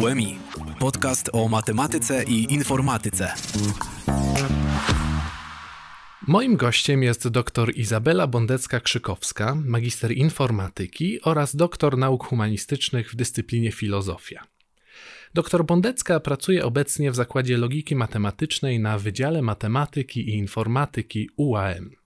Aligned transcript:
WMI. 0.00 0.38
Podcast 0.78 1.30
o 1.32 1.48
matematyce 1.48 2.24
i 2.24 2.52
informatyce. 2.54 3.32
Moim 6.26 6.56
gościem 6.56 7.02
jest 7.02 7.28
dr 7.28 7.70
Izabela 7.76 8.26
Bondecka-Krzykowska, 8.26 9.54
magister 9.64 10.12
informatyki 10.12 11.22
oraz 11.22 11.56
doktor 11.56 11.98
nauk 11.98 12.24
humanistycznych 12.24 13.10
w 13.10 13.16
dyscyplinie 13.16 13.72
filozofia. 13.72 14.46
Dr 15.34 15.64
Bondecka 15.64 16.20
pracuje 16.20 16.64
obecnie 16.64 17.10
w 17.10 17.14
Zakładzie 17.14 17.56
Logiki 17.56 17.96
Matematycznej 17.96 18.80
na 18.80 18.98
Wydziale 18.98 19.42
Matematyki 19.42 20.20
i 20.20 20.34
Informatyki 20.34 21.28
UAM. 21.36 21.99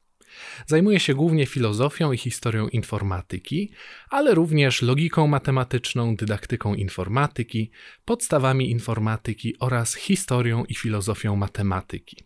Zajmuje 0.67 1.01
się 1.01 1.15
głównie 1.15 1.47
filozofią 1.47 2.13
i 2.13 2.19
historią 2.19 2.69
informatyki, 2.69 3.71
ale 4.11 4.35
również 4.35 4.83
logiką 4.83 5.27
matematyczną, 5.27 6.17
dydaktyką 6.17 6.75
informatyki, 6.75 7.71
podstawami 8.05 8.71
informatyki 8.71 9.59
oraz 9.59 9.95
historią 9.95 10.65
i 10.65 10.75
filozofią 10.75 11.37
matematyki. 11.37 12.17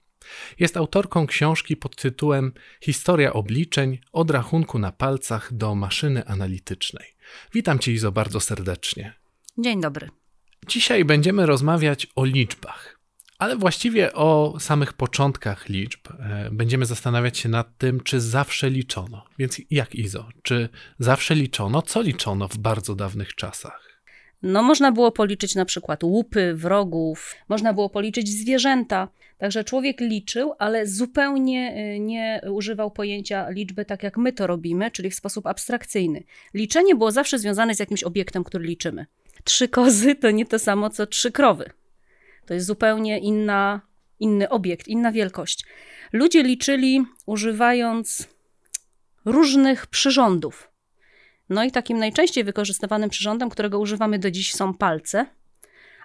Jest 0.59 0.77
autorką 0.77 1.27
książki 1.27 1.77
pod 1.77 1.97
tytułem 1.97 2.53
Historia 2.81 3.33
obliczeń 3.33 3.99
od 4.13 4.31
rachunku 4.31 4.79
na 4.79 4.93
palcach 4.93 5.55
do 5.55 5.75
maszyny 5.75 6.27
analitycznej. 6.27 7.07
Witam 7.55 7.79
Cię, 7.79 7.93
Izo, 7.93 8.13
bardzo 8.13 8.41
serdecznie. 8.41 9.15
Dzień 9.59 9.81
dobry. 9.81 10.09
Dzisiaj 10.67 11.05
będziemy 11.05 11.47
rozmawiać 11.47 12.07
o 12.17 12.25
liczbach, 12.25 12.98
ale 13.39 13.57
właściwie 13.57 14.13
o 14.13 14.57
samych 14.61 14.93
początkach 14.93 15.69
liczb. 15.69 16.01
E, 16.11 16.49
będziemy 16.53 16.87
zastanawiać 16.87 17.39
się 17.39 17.49
nad 17.49 17.79
tym, 17.79 18.01
czy 18.01 18.21
zawsze 18.21 18.71
liczono. 18.71 19.25
Więc 19.39 19.61
jak 19.71 19.95
Izo? 19.95 20.29
Czy 20.43 20.69
zawsze 20.99 21.35
liczono? 21.35 21.83
Co 21.83 22.03
liczono 22.03 22.49
w 22.49 22.59
bardzo 22.59 22.95
dawnych 22.95 23.35
czasach? 23.35 23.89
No, 24.43 24.63
można 24.63 24.93
było 24.93 25.13
policzyć 25.13 25.55
na 25.55 25.65
przykład 25.65 26.05
łupy, 26.05 26.55
wrogów, 26.55 27.35
można 27.49 27.73
było 27.73 27.91
policzyć 27.91 28.29
zwierzęta. 28.29 29.09
Także 29.39 29.65
człowiek 29.65 30.01
liczył, 30.01 30.53
ale 30.59 30.87
zupełnie 30.87 31.75
y, 31.97 32.01
nie 32.01 32.41
używał 32.53 32.91
pojęcia 32.91 33.49
liczby 33.49 33.85
tak, 33.85 34.03
jak 34.03 34.17
my 34.17 34.33
to 34.33 34.47
robimy, 34.47 34.91
czyli 34.91 35.11
w 35.11 35.15
sposób 35.15 35.47
abstrakcyjny. 35.47 36.25
Liczenie 36.55 36.95
było 36.95 37.11
zawsze 37.11 37.39
związane 37.39 37.75
z 37.75 37.79
jakimś 37.79 38.03
obiektem, 38.03 38.45
który 38.45 38.65
liczymy. 38.65 39.07
Trzy 39.45 39.69
kozy 39.69 40.15
to 40.15 40.31
nie 40.31 40.47
to 40.47 40.59
samo 40.59 40.91
co 40.91 41.07
trzy 41.07 41.33
krowy. 41.33 41.71
To 42.49 42.55
jest 42.55 42.67
zupełnie 42.67 43.19
inna, 43.19 43.81
inny 44.21 44.49
obiekt, 44.49 44.89
inna 44.89 45.13
wielkość. 45.13 45.65
Ludzie 46.13 46.43
liczyli 46.43 47.05
używając 47.27 48.29
różnych 49.25 49.87
przyrządów. 49.87 50.71
No 51.49 51.65
i 51.65 51.71
takim 51.71 51.99
najczęściej 51.99 52.45
wykorzystywanym 52.45 53.11
przyrządem, 53.11 53.51
którego 53.51 53.79
używamy 53.79 54.19
do 54.19 54.31
dziś, 54.31 54.55
są 54.55 54.75
palce, 54.75 55.27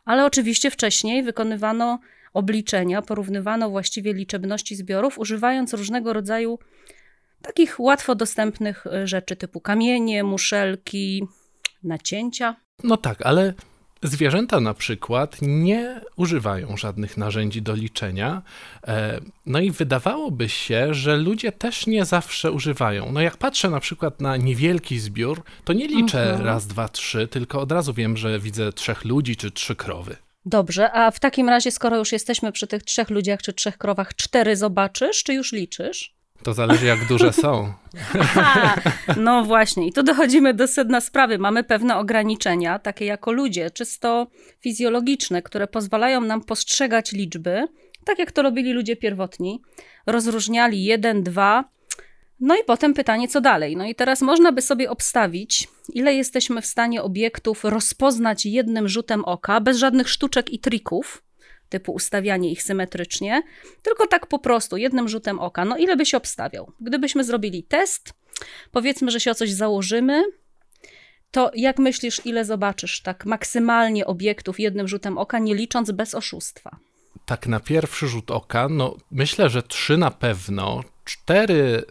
ale 0.05 0.25
oczywiście 0.25 0.71
wcześniej 0.71 1.23
wykonywano 1.23 1.99
obliczenia, 2.33 3.01
porównywano 3.01 3.69
właściwie 3.69 4.13
liczebności 4.13 4.75
zbiorów, 4.75 5.19
używając 5.19 5.73
różnego 5.73 6.13
rodzaju 6.13 6.59
takich 7.41 7.79
łatwo 7.79 8.15
dostępnych 8.15 8.87
e, 8.87 9.07
rzeczy 9.07 9.35
typu 9.35 9.61
kamienie, 9.61 10.23
muszelki, 10.23 11.27
nacięcia. 11.83 12.55
No 12.83 12.97
tak, 12.97 13.25
ale 13.25 13.53
Zwierzęta 14.03 14.59
na 14.59 14.73
przykład 14.73 15.37
nie 15.41 16.01
używają 16.15 16.77
żadnych 16.77 17.17
narzędzi 17.17 17.61
do 17.61 17.75
liczenia. 17.75 18.41
E, 18.87 19.19
no 19.45 19.59
i 19.59 19.71
wydawałoby 19.71 20.49
się, 20.49 20.93
że 20.93 21.17
ludzie 21.17 21.51
też 21.51 21.87
nie 21.87 22.05
zawsze 22.05 22.51
używają. 22.51 23.11
No 23.11 23.21
jak 23.21 23.37
patrzę 23.37 23.69
na 23.69 23.79
przykład 23.79 24.21
na 24.21 24.37
niewielki 24.37 24.99
zbiór, 24.99 25.43
to 25.63 25.73
nie 25.73 25.87
liczę 25.87 26.23
mhm. 26.23 26.45
raz, 26.45 26.67
dwa, 26.67 26.89
trzy, 26.89 27.27
tylko 27.27 27.61
od 27.61 27.71
razu 27.71 27.93
wiem, 27.93 28.17
że 28.17 28.39
widzę 28.39 28.73
trzech 28.73 29.05
ludzi 29.05 29.35
czy 29.35 29.51
trzy 29.51 29.75
krowy. 29.75 30.15
Dobrze, 30.45 30.91
a 30.91 31.11
w 31.11 31.19
takim 31.19 31.49
razie, 31.49 31.71
skoro 31.71 31.97
już 31.97 32.11
jesteśmy 32.11 32.51
przy 32.51 32.67
tych 32.67 32.83
trzech 32.83 33.09
ludziach 33.09 33.41
czy 33.41 33.53
trzech 33.53 33.77
krowach, 33.77 34.15
cztery 34.15 34.55
zobaczysz, 34.55 35.23
czy 35.23 35.33
już 35.33 35.51
liczysz? 35.51 36.12
To 36.43 36.53
zależy, 36.53 36.85
jak 36.85 37.07
duże 37.07 37.33
są. 37.33 37.73
Aha, 38.19 38.75
no 39.17 39.43
właśnie, 39.43 39.87
i 39.87 39.93
tu 39.93 40.03
dochodzimy 40.03 40.53
do 40.53 40.67
sedna 40.67 41.01
sprawy. 41.01 41.37
Mamy 41.37 41.63
pewne 41.63 41.97
ograniczenia, 41.97 42.79
takie 42.79 43.05
jako 43.05 43.31
ludzie, 43.31 43.71
czysto 43.71 44.27
fizjologiczne, 44.59 45.41
które 45.41 45.67
pozwalają 45.67 46.21
nam 46.21 46.41
postrzegać 46.41 47.11
liczby, 47.11 47.67
tak 48.05 48.19
jak 48.19 48.31
to 48.31 48.41
robili 48.41 48.73
ludzie 48.73 48.95
pierwotni. 48.95 49.61
Rozróżniali 50.05 50.83
jeden, 50.83 51.23
dwa. 51.23 51.65
No 52.39 52.55
i 52.55 52.63
potem 52.65 52.93
pytanie, 52.93 53.27
co 53.27 53.41
dalej? 53.41 53.77
No 53.77 53.85
i 53.85 53.95
teraz 53.95 54.21
można 54.21 54.51
by 54.51 54.61
sobie 54.61 54.89
obstawić, 54.89 55.67
ile 55.93 56.13
jesteśmy 56.13 56.61
w 56.61 56.65
stanie 56.65 57.03
obiektów 57.03 57.63
rozpoznać 57.63 58.45
jednym 58.45 58.87
rzutem 58.87 59.25
oka, 59.25 59.61
bez 59.61 59.77
żadnych 59.77 60.09
sztuczek 60.09 60.49
i 60.49 60.59
trików 60.59 61.23
typu 61.73 61.91
ustawianie 61.91 62.51
ich 62.51 62.63
symetrycznie, 62.63 63.43
tylko 63.81 64.07
tak 64.07 64.27
po 64.27 64.39
prostu, 64.39 64.77
jednym 64.77 65.09
rzutem 65.09 65.39
oka. 65.39 65.65
No 65.65 65.77
ile 65.77 65.95
by 65.95 66.05
się 66.05 66.17
obstawiał? 66.17 66.71
Gdybyśmy 66.81 67.23
zrobili 67.23 67.63
test, 67.63 68.13
powiedzmy, 68.71 69.11
że 69.11 69.19
się 69.19 69.31
o 69.31 69.35
coś 69.35 69.51
założymy, 69.51 70.23
to 71.31 71.51
jak 71.55 71.79
myślisz, 71.79 72.25
ile 72.25 72.45
zobaczysz 72.45 73.01
tak 73.01 73.25
maksymalnie 73.25 74.05
obiektów 74.05 74.59
jednym 74.59 74.87
rzutem 74.87 75.17
oka, 75.17 75.39
nie 75.39 75.55
licząc 75.55 75.91
bez 75.91 76.15
oszustwa? 76.15 76.77
Tak 77.25 77.47
na 77.47 77.59
pierwszy 77.59 78.07
rzut 78.07 78.31
oka, 78.31 78.67
no 78.69 78.95
myślę, 79.11 79.49
że 79.49 79.63
trzy 79.63 79.97
na 79.97 80.11
pewno, 80.11 80.83
cztery, 81.05 81.83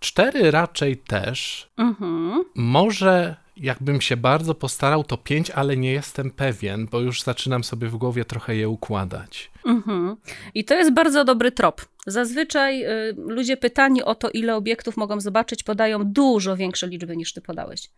cztery 0.00 0.50
raczej 0.50 0.96
też. 0.96 1.68
Mhm. 1.76 2.44
Może 2.54 3.43
jakbym 3.56 4.00
się 4.00 4.16
bardzo 4.16 4.54
postarał, 4.54 5.04
to 5.04 5.16
pięć, 5.16 5.50
ale 5.50 5.76
nie 5.76 5.92
jestem 5.92 6.30
pewien, 6.30 6.86
bo 6.86 7.00
już 7.00 7.22
zaczynam 7.22 7.64
sobie 7.64 7.88
w 7.88 7.96
głowie 7.96 8.24
trochę 8.24 8.56
je 8.56 8.68
układać. 8.68 9.50
Mhm. 9.66 10.16
I 10.54 10.64
to 10.64 10.74
jest 10.74 10.92
bardzo 10.92 11.24
dobry 11.24 11.52
trop. 11.52 11.86
Zazwyczaj 12.06 12.84
y, 12.84 13.14
ludzie 13.16 13.56
pytani 13.56 14.02
o 14.02 14.14
to, 14.14 14.30
ile 14.30 14.56
obiektów 14.56 14.96
mogą 14.96 15.20
zobaczyć, 15.20 15.62
podają 15.62 16.04
dużo 16.04 16.56
większe 16.56 16.86
liczby 16.86 17.16
niż 17.16 17.32
ty 17.32 17.40
podałeś. 17.40 17.90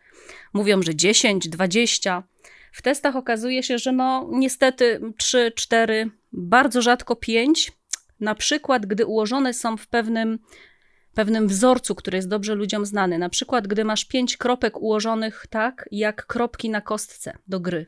Mówią, 0.53 0.83
że 0.83 0.95
10, 0.95 1.49
20. 1.49 2.23
W 2.73 2.83
testach 2.83 3.17
okazuje 3.17 3.63
się, 3.63 3.79
że 3.79 3.93
no 3.93 4.29
niestety 4.33 5.01
3, 5.17 5.53
4, 5.57 6.11
bardzo 6.33 6.83
rzadko 6.83 7.17
5. 7.17 7.73
Na 8.21 8.35
przykład, 8.35 8.87
gdy 8.87 9.07
ułożone 9.07 9.55
są 9.55 9.77
w 9.77 9.87
pewnym 9.87 10.39
pewnym 11.17 11.49
wzorcu, 11.49 11.95
który 11.95 12.19
jest 12.19 12.29
dobrze 12.29 12.55
ludziom 12.55 12.87
znany. 12.87 13.19
Na 13.19 13.29
przykład, 13.29 13.67
gdy 13.67 13.85
masz 13.85 14.05
pięć 14.05 14.37
kropek 14.37 14.77
ułożonych 14.77 15.47
tak, 15.51 15.89
jak 15.93 16.27
kropki 16.27 16.71
na 16.71 16.81
kostce 16.81 17.39
do 17.49 17.61
gry, 17.61 17.87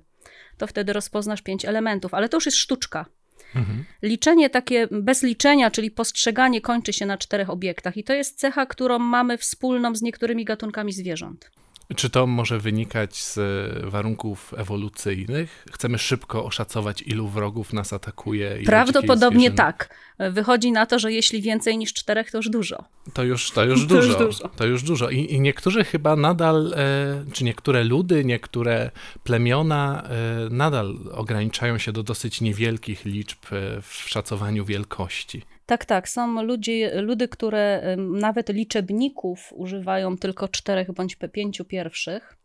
to 0.56 0.66
wtedy 0.66 0.92
rozpoznasz 0.92 1.42
pięć 1.42 1.64
elementów, 1.64 2.14
ale 2.14 2.28
to 2.28 2.36
już 2.36 2.46
jest 2.46 2.58
sztuczka. 2.58 3.06
Mhm. 3.54 3.84
Liczenie 4.02 4.50
takie 4.50 4.88
bez 4.90 5.22
liczenia, 5.22 5.70
czyli 5.70 5.90
postrzeganie, 5.90 6.60
kończy 6.60 6.92
się 6.92 7.06
na 7.06 7.18
czterech 7.18 7.50
obiektach, 7.50 7.96
i 7.96 8.04
to 8.04 8.12
jest 8.12 8.38
cecha, 8.38 8.66
którą 8.66 8.98
mamy 8.98 9.38
wspólną 9.38 9.94
z 9.94 10.02
niektórymi 10.02 10.44
gatunkami 10.44 10.92
zwierząt. 10.92 11.50
Czy 11.96 12.10
to 12.10 12.26
może 12.26 12.58
wynikać 12.58 13.22
z 13.22 13.38
warunków 13.84 14.54
ewolucyjnych? 14.56 15.66
Chcemy 15.72 15.98
szybko 15.98 16.44
oszacować, 16.44 17.02
ilu 17.02 17.28
wrogów 17.28 17.72
nas 17.72 17.92
atakuje? 17.92 18.58
Prawdopodobnie 18.66 19.50
tak. 19.50 19.94
Wychodzi 20.30 20.72
na 20.72 20.86
to, 20.86 20.98
że 20.98 21.12
jeśli 21.12 21.42
więcej 21.42 21.78
niż 21.78 21.92
czterech, 21.92 22.30
to 22.30 22.38
już 22.38 22.50
dużo. 22.50 22.84
To 23.12 23.24
już, 23.24 23.50
to 23.50 23.64
już, 23.70 23.80
to 23.80 23.86
dużo, 23.86 24.06
już 24.06 24.16
dużo. 24.16 24.48
To 24.48 24.66
już 24.66 24.82
dużo. 24.82 25.10
I, 25.10 25.32
I, 25.34 25.40
niektórzy 25.40 25.84
chyba 25.84 26.16
nadal, 26.16 26.74
e, 26.76 27.24
czy 27.32 27.44
niektóre 27.44 27.84
ludy, 27.84 28.24
niektóre 28.24 28.90
plemiona 29.24 30.02
e, 30.02 30.08
nadal 30.50 30.98
ograniczają 31.12 31.78
się 31.78 31.92
do 31.92 32.02
dosyć 32.02 32.40
niewielkich 32.40 33.04
liczb 33.04 33.38
e, 33.52 33.82
w 33.82 33.92
szacowaniu 33.92 34.64
wielkości. 34.64 35.42
Tak, 35.68 35.84
tak. 35.84 36.08
Są 36.08 36.42
ludzie, 36.42 37.02
ludy, 37.02 37.28
które 37.28 37.96
nawet 37.96 38.48
liczebników 38.48 39.52
używają 39.56 40.18
tylko 40.18 40.48
czterech 40.48 40.92
bądź 40.92 41.16
pięciu 41.32 41.64
pierwszych. 41.64 42.36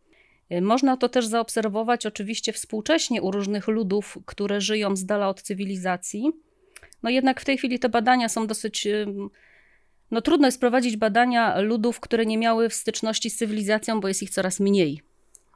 Y, 0.52 0.62
można 0.62 0.98
to 0.98 1.10
też 1.10 1.26
zaobserwować 1.26 2.06
oczywiście 2.06 2.54
współcześnie 2.54 3.22
u 3.22 3.32
różnych 3.32 3.68
ludów, 3.68 4.18
które 4.26 4.62
żyją 4.62 4.96
z 4.96 5.06
dala 5.06 5.30
od 5.30 5.42
cywilizacji. 5.42 6.32
No 7.04 7.10
jednak 7.10 7.42
w 7.42 7.46
tej 7.46 7.58
chwili 7.58 7.80
te 7.80 7.90
badania 7.90 8.30
są 8.30 8.48
dosyć. 8.48 8.88
No 10.12 10.22
trudno 10.22 10.48
jest 10.48 10.60
prowadzić 10.60 10.98
badania 10.98 11.60
ludów, 11.60 12.00
które 12.00 12.26
nie 12.26 12.38
miały 12.38 12.70
styczności 12.70 13.30
z 13.30 13.38
cywilizacją, 13.38 14.00
bo 14.00 14.08
jest 14.08 14.24
ich 14.24 14.30
coraz 14.30 14.60
mniej. 14.60 15.02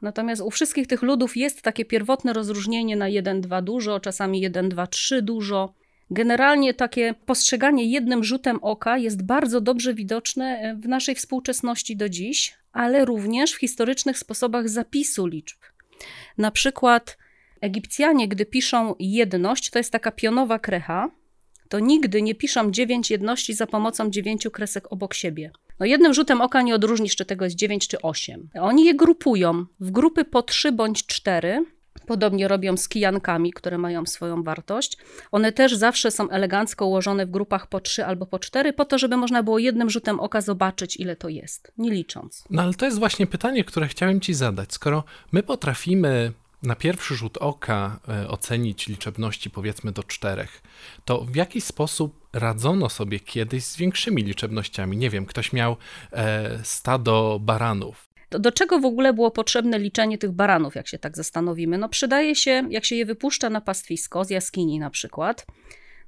Natomiast 0.02 0.42
u 0.42 0.50
wszystkich 0.50 0.86
tych 0.86 1.02
ludów 1.02 1.36
jest 1.36 1.62
takie 1.62 1.84
pierwotne 1.84 2.32
rozróżnienie 2.32 2.96
na 2.96 3.08
1, 3.08 3.40
2 3.40 3.62
dużo, 3.62 4.00
czasami 4.00 4.40
1, 4.40 4.68
2, 4.68 4.86
3 4.86 5.22
dużo. 5.22 5.74
Generalnie 6.10 6.74
takie 6.74 7.14
postrzeganie 7.26 7.84
jednym 7.84 8.24
rzutem 8.24 8.58
oka 8.62 8.98
jest 8.98 9.22
bardzo 9.22 9.60
dobrze 9.60 9.94
widoczne 9.94 10.44
e, 10.44 10.76
w 10.76 10.88
naszej 10.88 11.14
współczesności 11.14 11.96
do 11.96 12.08
dziś, 12.08 12.54
ale 12.72 13.04
również 13.04 13.52
w 13.52 13.58
historycznych 13.58 14.18
sposobach 14.18 14.68
zapisu 14.68 15.26
liczb. 15.26 15.58
Na 16.38 16.50
przykład 16.50 17.18
Egipcjanie, 17.60 18.28
gdy 18.28 18.46
piszą 18.46 18.94
jedność, 18.98 19.70
to 19.70 19.78
jest 19.78 19.92
taka 19.92 20.10
pionowa 20.10 20.58
krecha, 20.58 21.10
to 21.68 21.80
nigdy 21.80 22.22
nie 22.22 22.34
piszą 22.34 22.70
dziewięć 22.70 23.10
jedności 23.10 23.54
za 23.54 23.66
pomocą 23.66 24.10
dziewięciu 24.10 24.50
kresek 24.50 24.92
obok 24.92 25.14
siebie. 25.14 25.50
No 25.80 25.86
jednym 25.86 26.14
rzutem 26.14 26.40
oka 26.40 26.62
nie 26.62 26.74
odróżnisz, 26.74 27.16
czy 27.16 27.24
tego 27.24 27.44
jest 27.44 27.56
dziewięć 27.56 27.88
czy 27.88 28.02
osiem. 28.02 28.48
Oni 28.60 28.84
je 28.84 28.94
grupują 28.94 29.66
w 29.80 29.90
grupy 29.90 30.24
po 30.24 30.42
trzy 30.42 30.72
bądź 30.72 31.06
cztery, 31.06 31.64
Podobnie 32.06 32.48
robią 32.48 32.76
z 32.76 32.88
kijankami, 32.88 33.52
które 33.52 33.78
mają 33.78 34.06
swoją 34.06 34.42
wartość. 34.42 34.98
One 35.32 35.52
też 35.52 35.74
zawsze 35.74 36.10
są 36.10 36.30
elegancko 36.30 36.86
ułożone 36.86 37.26
w 37.26 37.30
grupach 37.30 37.66
po 37.66 37.80
trzy 37.80 38.04
albo 38.06 38.26
po 38.26 38.38
cztery, 38.38 38.72
po 38.72 38.84
to, 38.84 38.98
żeby 38.98 39.16
można 39.16 39.42
było 39.42 39.58
jednym 39.58 39.90
rzutem 39.90 40.20
oka 40.20 40.40
zobaczyć, 40.40 40.96
ile 40.96 41.16
to 41.16 41.28
jest, 41.28 41.72
nie 41.78 41.90
licząc. 41.90 42.44
No 42.50 42.62
ale 42.62 42.74
to 42.74 42.86
jest 42.86 42.98
właśnie 42.98 43.26
pytanie, 43.26 43.64
które 43.64 43.88
chciałem 43.88 44.20
Ci 44.20 44.34
zadać. 44.34 44.72
Skoro 44.72 45.04
my 45.32 45.42
potrafimy 45.42 46.32
na 46.62 46.76
pierwszy 46.76 47.16
rzut 47.16 47.36
oka 47.36 48.00
e, 48.08 48.28
ocenić 48.28 48.86
liczebności 48.86 49.50
powiedzmy 49.50 49.92
do 49.92 50.02
czterech, 50.02 50.62
to 51.04 51.24
w 51.24 51.36
jaki 51.36 51.60
sposób 51.60 52.28
radzono 52.32 52.88
sobie 52.88 53.20
kiedyś 53.20 53.64
z 53.64 53.76
większymi 53.76 54.22
liczebnościami? 54.22 54.96
Nie 54.96 55.10
wiem, 55.10 55.26
ktoś 55.26 55.52
miał 55.52 55.76
e, 56.12 56.58
stado 56.64 57.38
baranów. 57.40 58.07
To 58.28 58.38
do 58.38 58.52
czego 58.52 58.78
w 58.78 58.84
ogóle 58.84 59.12
było 59.12 59.30
potrzebne 59.30 59.78
liczenie 59.78 60.18
tych 60.18 60.32
baranów, 60.32 60.74
jak 60.74 60.88
się 60.88 60.98
tak 60.98 61.16
zastanowimy? 61.16 61.78
No 61.78 61.88
przydaje 61.88 62.34
się, 62.34 62.62
jak 62.70 62.84
się 62.84 62.96
je 62.96 63.06
wypuszcza 63.06 63.50
na 63.50 63.60
pastwisko, 63.60 64.24
z 64.24 64.30
jaskini 64.30 64.78
na 64.78 64.90
przykład, 64.90 65.46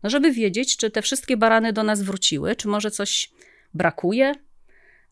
no 0.02 0.11
żeby 0.11 0.32
wiedzieć, 0.32 0.76
czy 0.76 0.90
te 0.90 1.02
wszystkie 1.02 1.37
barany 1.37 1.72
do 1.72 1.82
nas 1.82 2.02
wróciły, 2.02 2.56
czy 2.56 2.69
może 2.69 2.90
coś 2.90 3.31
brakuje, 3.75 4.34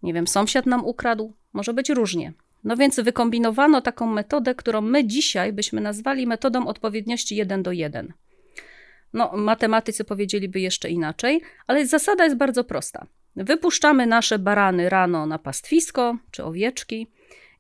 nie 0.02 0.14
wiem, 0.14 0.26
sąsiad 0.26 0.66
nam 0.66 0.84
ukradł, 0.84 1.34
może 1.52 1.75
być 1.75 1.90
różnie. 1.90 2.32
No 2.64 2.76
więc 2.76 3.00
wykombinowano 3.00 3.81
taką 3.81 4.06
metodę, 4.06 4.54
którą 4.54 4.81
my 4.81 5.06
dzisiaj 5.06 5.52
byśmy 5.52 5.81
nazwali 5.81 6.26
metodą 6.26 6.66
odpowiedniości 6.66 7.37
1 7.37 7.62
do 7.62 7.72
1. 7.72 8.12
No, 9.12 9.32
matematycy 9.37 10.05
powiedzieliby 10.05 10.60
jeszcze 10.60 10.90
inaczej, 10.90 11.40
ale 11.66 11.87
zasada 11.87 12.25
jest 12.25 12.37
bardzo 12.37 12.64
prosta. 12.64 13.06
Wypuszczamy 13.37 14.06
nasze 14.06 14.38
barany 14.38 14.88
rano 14.88 15.26
na 15.26 15.38
pastwisko 15.38 16.16
czy 16.31 16.44
owieczki, 16.44 17.06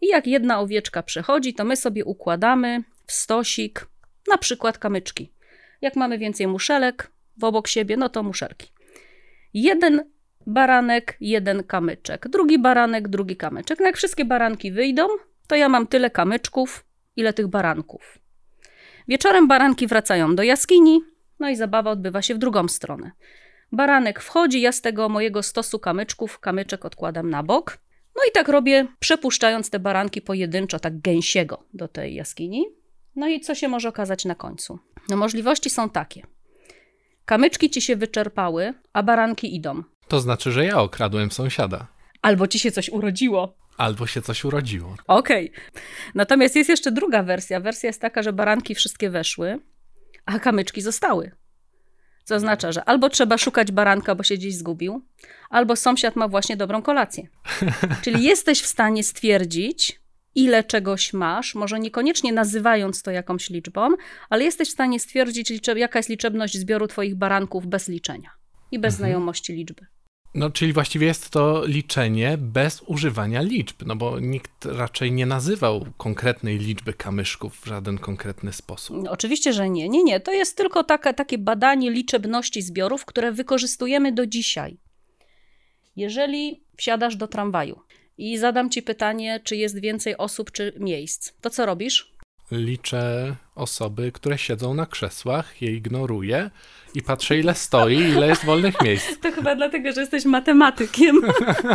i 0.00 0.06
jak 0.06 0.26
jedna 0.26 0.60
owieczka 0.60 1.02
przechodzi, 1.02 1.54
to 1.54 1.64
my 1.64 1.76
sobie 1.76 2.04
układamy 2.04 2.82
w 3.06 3.12
stosik 3.12 3.86
na 4.28 4.38
przykład 4.38 4.78
kamyczki. 4.78 5.32
Jak 5.80 5.96
mamy 5.96 6.18
więcej 6.18 6.46
muszelek 6.46 7.10
w 7.36 7.44
obok 7.44 7.68
siebie, 7.68 7.96
no 7.96 8.08
to 8.08 8.22
muszelki. 8.22 8.72
Jeden 9.54 10.04
baranek, 10.46 11.16
jeden 11.20 11.64
kamyczek, 11.64 12.28
drugi 12.28 12.58
baranek, 12.58 13.08
drugi 13.08 13.36
kamyczek. 13.36 13.80
No 13.80 13.86
jak 13.86 13.96
wszystkie 13.96 14.24
baranki 14.24 14.72
wyjdą, 14.72 15.08
to 15.46 15.56
ja 15.56 15.68
mam 15.68 15.86
tyle 15.86 16.10
kamyczków, 16.10 16.84
ile 17.16 17.32
tych 17.32 17.48
baranków. 17.48 18.18
Wieczorem 19.08 19.48
baranki 19.48 19.86
wracają 19.86 20.36
do 20.36 20.42
jaskini, 20.42 21.00
no 21.40 21.48
i 21.48 21.56
zabawa 21.56 21.90
odbywa 21.90 22.22
się 22.22 22.34
w 22.34 22.38
drugą 22.38 22.68
stronę. 22.68 23.10
Baranek 23.72 24.20
wchodzi, 24.20 24.60
ja 24.60 24.72
z 24.72 24.80
tego 24.80 25.08
mojego 25.08 25.42
stosu 25.42 25.78
kamyczków 25.78 26.38
kamyczek 26.38 26.84
odkładam 26.84 27.30
na 27.30 27.42
bok. 27.42 27.78
No 28.16 28.22
i 28.28 28.32
tak 28.32 28.48
robię, 28.48 28.86
przepuszczając 28.98 29.70
te 29.70 29.78
baranki 29.78 30.22
pojedynczo, 30.22 30.78
tak 30.78 31.00
gęsiego 31.00 31.64
do 31.74 31.88
tej 31.88 32.14
jaskini. 32.14 32.66
No 33.16 33.28
i 33.28 33.40
co 33.40 33.54
się 33.54 33.68
może 33.68 33.88
okazać 33.88 34.24
na 34.24 34.34
końcu? 34.34 34.78
No 35.08 35.16
możliwości 35.16 35.70
są 35.70 35.90
takie. 35.90 36.26
Kamyczki 37.24 37.70
ci 37.70 37.80
się 37.80 37.96
wyczerpały, 37.96 38.74
a 38.92 39.02
baranki 39.02 39.56
idą. 39.56 39.82
To 40.08 40.20
znaczy, 40.20 40.52
że 40.52 40.64
ja 40.64 40.80
okradłem 40.80 41.30
sąsiada. 41.30 41.86
Albo 42.22 42.46
ci 42.46 42.58
się 42.58 42.70
coś 42.70 42.88
urodziło. 42.88 43.56
Albo 43.76 44.06
się 44.06 44.22
coś 44.22 44.44
urodziło. 44.44 44.94
Okej. 45.06 45.50
Okay. 45.50 45.82
Natomiast 46.14 46.56
jest 46.56 46.70
jeszcze 46.70 46.92
druga 46.92 47.22
wersja. 47.22 47.60
Wersja 47.60 47.86
jest 47.86 48.00
taka, 48.00 48.22
że 48.22 48.32
baranki 48.32 48.74
wszystkie 48.74 49.10
weszły, 49.10 49.60
a 50.28 50.38
kamyczki 50.38 50.82
zostały. 50.82 51.30
Co 52.24 52.34
oznacza, 52.34 52.72
że 52.72 52.84
albo 52.84 53.08
trzeba 53.08 53.38
szukać 53.38 53.72
baranka, 53.72 54.14
bo 54.14 54.22
się 54.22 54.34
gdzieś 54.34 54.56
zgubił, 54.56 55.02
albo 55.50 55.76
sąsiad 55.76 56.16
ma 56.16 56.28
właśnie 56.28 56.56
dobrą 56.56 56.82
kolację. 56.82 57.28
Czyli 58.04 58.24
jesteś 58.24 58.62
w 58.62 58.66
stanie 58.66 59.04
stwierdzić, 59.04 60.00
ile 60.34 60.64
czegoś 60.64 61.12
masz, 61.12 61.54
może 61.54 61.80
niekoniecznie 61.80 62.32
nazywając 62.32 63.02
to 63.02 63.10
jakąś 63.10 63.50
liczbą, 63.50 63.88
ale 64.30 64.44
jesteś 64.44 64.68
w 64.68 64.72
stanie 64.72 65.00
stwierdzić, 65.00 65.52
jaka 65.76 65.98
jest 65.98 66.08
liczebność 66.08 66.58
zbioru 66.58 66.86
Twoich 66.86 67.14
baranków 67.14 67.66
bez 67.66 67.88
liczenia 67.88 68.30
i 68.70 68.78
bez 68.78 68.94
mhm. 68.94 68.98
znajomości 68.98 69.52
liczby. 69.52 69.86
No, 70.34 70.50
czyli 70.50 70.72
właściwie 70.72 71.06
jest 71.06 71.30
to 71.30 71.66
liczenie 71.66 72.38
bez 72.38 72.82
używania 72.86 73.42
liczb, 73.42 73.82
no 73.86 73.96
bo 73.96 74.20
nikt 74.20 74.64
raczej 74.64 75.12
nie 75.12 75.26
nazywał 75.26 75.86
konkretnej 75.96 76.58
liczby 76.58 76.92
kamyszków 76.92 77.60
w 77.60 77.66
żaden 77.66 77.98
konkretny 77.98 78.52
sposób. 78.52 78.96
No, 79.04 79.10
oczywiście, 79.10 79.52
że 79.52 79.70
nie. 79.70 79.88
Nie, 79.88 80.04
nie. 80.04 80.20
To 80.20 80.32
jest 80.32 80.56
tylko 80.56 80.84
taka, 80.84 81.12
takie 81.12 81.38
badanie 81.38 81.90
liczebności 81.90 82.62
zbiorów, 82.62 83.04
które 83.04 83.32
wykorzystujemy 83.32 84.12
do 84.12 84.26
dzisiaj. 84.26 84.78
Jeżeli 85.96 86.64
wsiadasz 86.76 87.16
do 87.16 87.28
tramwaju 87.28 87.80
i 88.18 88.38
zadam 88.38 88.70
ci 88.70 88.82
pytanie, 88.82 89.40
czy 89.44 89.56
jest 89.56 89.80
więcej 89.80 90.16
osób, 90.16 90.52
czy 90.52 90.72
miejsc, 90.80 91.32
to 91.40 91.50
co 91.50 91.66
robisz? 91.66 92.17
Liczę 92.50 93.36
osoby, 93.54 94.12
które 94.12 94.38
siedzą 94.38 94.74
na 94.74 94.86
krzesłach, 94.86 95.62
je 95.62 95.72
ignoruję 95.72 96.50
i 96.94 97.02
patrzę, 97.02 97.38
ile 97.38 97.54
stoi, 97.54 97.96
ile 97.96 98.28
jest 98.28 98.44
wolnych 98.44 98.74
miejsc. 98.84 99.18
To 99.20 99.32
chyba 99.32 99.54
dlatego, 99.54 99.92
że 99.92 100.00
jesteś 100.00 100.24
matematykiem. 100.24 101.20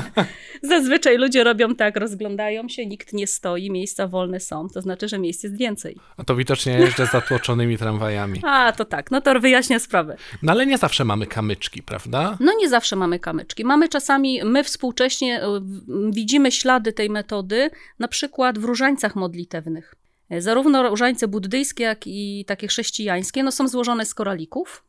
Zazwyczaj 0.61 1.17
ludzie 1.17 1.43
robią 1.43 1.75
tak, 1.75 1.97
rozglądają 1.97 2.69
się, 2.69 2.85
nikt 2.85 3.13
nie 3.13 3.27
stoi, 3.27 3.71
miejsca 3.71 4.07
wolne 4.07 4.39
są, 4.39 4.69
to 4.69 4.81
znaczy, 4.81 5.07
że 5.07 5.19
miejsc 5.19 5.43
jest 5.43 5.57
więcej. 5.57 5.97
A 6.17 6.23
to 6.23 6.35
widocznie 6.35 6.73
jeżdżę 6.73 7.05
zatłoczonymi 7.05 7.77
tramwajami. 7.77 8.41
A, 8.47 8.71
to 8.71 8.85
tak, 8.85 9.11
no 9.11 9.21
to 9.21 9.39
wyjaśnia 9.39 9.79
sprawę. 9.79 10.17
No 10.41 10.51
ale 10.51 10.65
nie 10.65 10.77
zawsze 10.77 11.05
mamy 11.05 11.27
kamyczki, 11.27 11.83
prawda? 11.83 12.37
No 12.39 12.51
nie 12.59 12.69
zawsze 12.69 12.95
mamy 12.95 13.19
kamyczki. 13.19 13.65
Mamy 13.65 13.89
czasami, 13.89 14.43
my 14.43 14.63
współcześnie 14.63 15.41
e, 15.41 15.61
widzimy 16.09 16.51
ślady 16.51 16.93
tej 16.93 17.09
metody, 17.09 17.69
na 17.99 18.07
przykład 18.07 18.59
w 18.59 18.63
różańcach 18.63 19.15
modlitewnych. 19.15 19.95
Zarówno 20.39 20.89
różańce 20.89 21.27
buddyjskie, 21.27 21.83
jak 21.83 22.07
i 22.07 22.45
takie 22.47 22.67
chrześcijańskie 22.67 23.43
no, 23.43 23.51
są 23.51 23.67
złożone 23.67 24.05
z 24.05 24.13
koralików. 24.13 24.83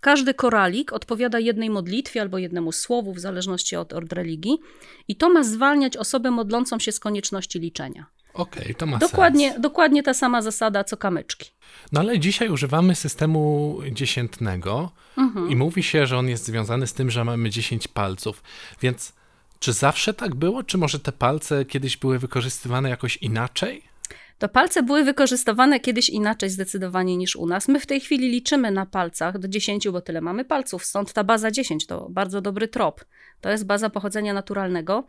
Każdy 0.00 0.34
koralik 0.34 0.92
odpowiada 0.92 1.38
jednej 1.38 1.70
modlitwie 1.70 2.20
albo 2.20 2.38
jednemu 2.38 2.72
słowu, 2.72 3.12
w 3.12 3.18
zależności 3.18 3.76
od, 3.76 3.92
od 3.92 4.12
religii, 4.12 4.58
i 5.08 5.16
to 5.16 5.28
ma 5.28 5.44
zwalniać 5.44 5.96
osobę 5.96 6.30
modlącą 6.30 6.78
się 6.78 6.92
z 6.92 7.00
konieczności 7.00 7.60
liczenia. 7.60 8.06
Okej, 8.34 8.62
okay, 8.62 8.74
to 8.74 8.86
ma 8.86 8.98
dokładnie, 8.98 9.50
sens. 9.50 9.62
Dokładnie 9.62 10.02
ta 10.02 10.14
sama 10.14 10.42
zasada 10.42 10.84
co 10.84 10.96
kamyczki. 10.96 11.50
No 11.92 12.00
ale 12.00 12.18
dzisiaj 12.18 12.48
używamy 12.48 12.94
systemu 12.94 13.78
dziesiętnego 13.92 14.90
mhm. 15.18 15.50
i 15.50 15.56
mówi 15.56 15.82
się, 15.82 16.06
że 16.06 16.18
on 16.18 16.28
jest 16.28 16.44
związany 16.44 16.86
z 16.86 16.94
tym, 16.94 17.10
że 17.10 17.24
mamy 17.24 17.50
10 17.50 17.88
palców. 17.88 18.42
Więc 18.80 19.12
czy 19.58 19.72
zawsze 19.72 20.14
tak 20.14 20.34
było? 20.34 20.62
Czy 20.62 20.78
może 20.78 20.98
te 20.98 21.12
palce 21.12 21.64
kiedyś 21.64 21.96
były 21.96 22.18
wykorzystywane 22.18 22.88
jakoś 22.88 23.16
inaczej? 23.16 23.91
To 24.42 24.48
palce 24.48 24.82
były 24.82 25.04
wykorzystywane 25.04 25.80
kiedyś 25.80 26.08
inaczej 26.08 26.50
zdecydowanie 26.50 27.16
niż 27.16 27.36
u 27.36 27.46
nas. 27.46 27.68
My 27.68 27.80
w 27.80 27.86
tej 27.86 28.00
chwili 28.00 28.30
liczymy 28.30 28.70
na 28.70 28.86
palcach 28.86 29.38
do 29.38 29.48
10, 29.48 29.88
bo 29.88 30.00
tyle 30.00 30.20
mamy 30.20 30.44
palców, 30.44 30.84
stąd 30.84 31.12
ta 31.12 31.24
baza 31.24 31.50
10 31.50 31.86
to 31.86 32.08
bardzo 32.10 32.40
dobry 32.40 32.68
trop. 32.68 33.04
To 33.40 33.50
jest 33.50 33.66
baza 33.66 33.90
pochodzenia 33.90 34.32
naturalnego. 34.32 35.06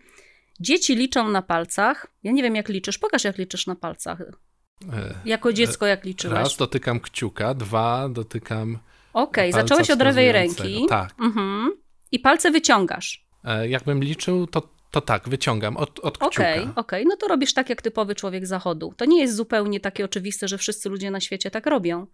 Dzieci 0.59 0.95
liczą 0.95 1.29
na 1.29 1.41
palcach. 1.41 2.07
Ja 2.23 2.31
nie 2.31 2.43
wiem, 2.43 2.55
jak 2.55 2.69
liczysz. 2.69 2.97
Pokaż, 2.97 3.23
jak 3.23 3.37
liczysz 3.37 3.67
na 3.67 3.75
palcach. 3.75 4.21
E, 4.21 5.13
jako 5.25 5.53
dziecko, 5.53 5.85
jak 5.85 6.05
liczyłeś? 6.05 6.37
Raz 6.39 6.57
dotykam 6.57 6.99
kciuka, 6.99 7.53
dwa 7.53 8.09
dotykam. 8.09 8.79
Okej, 9.13 9.49
okay, 9.49 9.61
zacząłeś 9.61 9.91
od 9.91 9.99
lewej 9.99 10.31
ręki. 10.31 10.85
Tak. 10.89 11.13
Mhm. 11.19 11.71
I 12.11 12.19
palce 12.19 12.51
wyciągasz. 12.51 13.25
E, 13.43 13.69
jakbym 13.69 14.03
liczył, 14.03 14.47
to 14.47 14.72
to 14.93 15.01
tak, 15.01 15.29
wyciągam 15.29 15.77
od, 15.77 15.99
od 15.99 16.17
kciuka. 16.17 16.27
Okej, 16.27 16.59
okay, 16.59 16.73
okay, 16.75 17.03
no 17.05 17.17
to 17.17 17.27
robisz 17.27 17.53
tak 17.53 17.69
jak 17.69 17.81
typowy 17.81 18.15
człowiek 18.15 18.47
zachodu. 18.47 18.93
To 18.97 19.05
nie 19.05 19.21
jest 19.21 19.35
zupełnie 19.35 19.79
takie 19.79 20.05
oczywiste, 20.05 20.47
że 20.47 20.57
wszyscy 20.57 20.89
ludzie 20.89 21.11
na 21.11 21.19
świecie 21.19 21.51
tak 21.51 21.65
robią. 21.65 22.07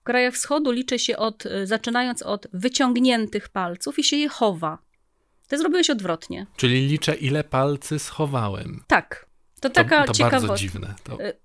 W 0.00 0.02
krajach 0.02 0.34
wschodu 0.34 0.70
liczy 0.70 0.98
się 0.98 1.16
od, 1.16 1.46
y, 1.46 1.66
zaczynając 1.66 2.22
od 2.22 2.46
wyciągniętych 2.52 3.48
palców 3.48 3.98
i 3.98 4.04
się 4.04 4.16
je 4.16 4.28
chowa. 4.28 4.78
Ty 5.48 5.58
zrobiłeś 5.58 5.90
odwrotnie. 5.90 6.46
Czyli 6.56 6.88
liczę, 6.88 7.14
ile 7.14 7.44
palcy 7.44 7.98
schowałem. 7.98 8.84
Tak. 8.86 9.26
To 9.60 9.70
taka 9.70 10.00
to, 10.00 10.06
to 10.06 10.12
ciekawość. 10.12 10.46
bardzo 10.46 10.60
dziwne. 10.60 10.94
To... 11.04 11.24
Y, 11.24 11.36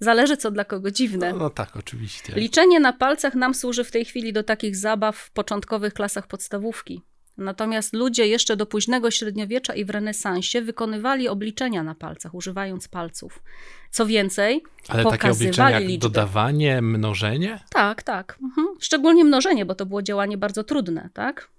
zależy 0.00 0.36
co 0.36 0.50
dla 0.50 0.64
kogo 0.64 0.90
dziwne. 0.90 1.32
No, 1.32 1.38
no, 1.38 1.50
tak, 1.50 1.76
oczywiście. 1.76 2.32
Liczenie 2.36 2.80
na 2.80 2.92
palcach 2.92 3.34
nam 3.34 3.54
służy 3.54 3.84
w 3.84 3.90
tej 3.90 4.04
chwili 4.04 4.32
do 4.32 4.42
takich 4.42 4.76
zabaw 4.76 5.16
w 5.16 5.30
początkowych 5.30 5.94
klasach 5.94 6.26
podstawówki. 6.26 7.02
Natomiast 7.38 7.92
ludzie 7.92 8.26
jeszcze 8.26 8.56
do 8.56 8.66
późnego 8.66 9.10
średniowiecza 9.10 9.74
i 9.74 9.84
w 9.84 9.90
renesansie 9.90 10.62
wykonywali 10.62 11.28
obliczenia 11.28 11.82
na 11.82 11.94
palcach, 11.94 12.34
używając 12.34 12.88
palców. 12.88 13.42
Co 13.90 14.06
więcej, 14.06 14.62
Ale 14.88 15.04
takie 15.04 15.30
obliczenia 15.30 15.70
jak 15.70 15.88
liczby. 15.88 16.08
dodawanie, 16.08 16.82
mnożenie? 16.82 17.60
Tak, 17.70 18.02
tak. 18.02 18.38
Mhm. 18.42 18.66
Szczególnie 18.80 19.24
mnożenie, 19.24 19.66
bo 19.66 19.74
to 19.74 19.86
było 19.86 20.02
działanie 20.02 20.38
bardzo 20.38 20.64
trudne, 20.64 21.10
tak? 21.14 21.50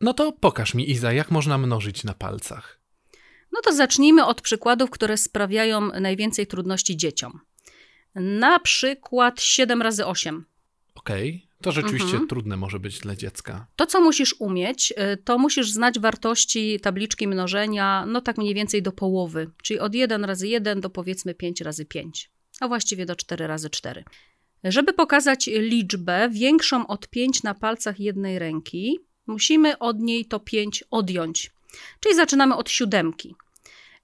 No 0.00 0.14
to 0.14 0.32
pokaż 0.32 0.74
mi, 0.74 0.90
Iza, 0.90 1.12
jak 1.12 1.30
można 1.30 1.58
mnożyć 1.58 2.04
na 2.04 2.14
palcach. 2.14 2.80
No 3.52 3.60
to 3.60 3.72
zacznijmy 3.72 4.24
od 4.24 4.40
przykładów, 4.40 4.90
które 4.90 5.16
sprawiają 5.16 5.80
najwięcej 6.00 6.46
trudności 6.46 6.96
dzieciom. 6.96 7.40
Na 8.14 8.58
przykład 8.58 9.40
7 9.40 9.82
razy 9.82 10.06
8. 10.06 10.44
Okej. 10.94 11.28
Okay. 11.28 11.55
To 11.66 11.72
rzeczywiście 11.72 12.10
mhm. 12.10 12.28
trudne 12.28 12.56
może 12.56 12.80
być 12.80 12.98
dla 12.98 13.16
dziecka. 13.16 13.66
To, 13.76 13.86
co 13.86 14.00
musisz 14.00 14.34
umieć, 14.38 14.92
y, 15.12 15.16
to 15.16 15.38
musisz 15.38 15.70
znać 15.70 15.98
wartości 15.98 16.80
tabliczki 16.80 17.28
mnożenia, 17.28 18.04
no 18.06 18.20
tak 18.20 18.38
mniej 18.38 18.54
więcej 18.54 18.82
do 18.82 18.92
połowy, 18.92 19.50
czyli 19.62 19.80
od 19.80 19.94
1 19.94 20.24
razy 20.24 20.48
1 20.48 20.80
do 20.80 20.90
powiedzmy 20.90 21.34
5 21.34 21.60
razy 21.60 21.84
5. 21.84 22.30
a 22.60 22.68
właściwie 22.68 23.06
do 23.06 23.16
4 23.16 23.46
razy 23.46 23.70
4. 23.70 24.04
Żeby 24.64 24.92
pokazać 24.92 25.46
liczbę 25.46 26.28
większą 26.32 26.86
od 26.86 27.08
5 27.08 27.42
na 27.42 27.54
palcach 27.54 28.00
jednej 28.00 28.38
ręki, 28.38 28.98
musimy 29.26 29.78
od 29.78 30.00
niej 30.00 30.26
to 30.26 30.40
5 30.40 30.84
odjąć. 30.90 31.50
Czyli 32.00 32.14
zaczynamy 32.14 32.56
od 32.56 32.70
siódemki. 32.70 33.34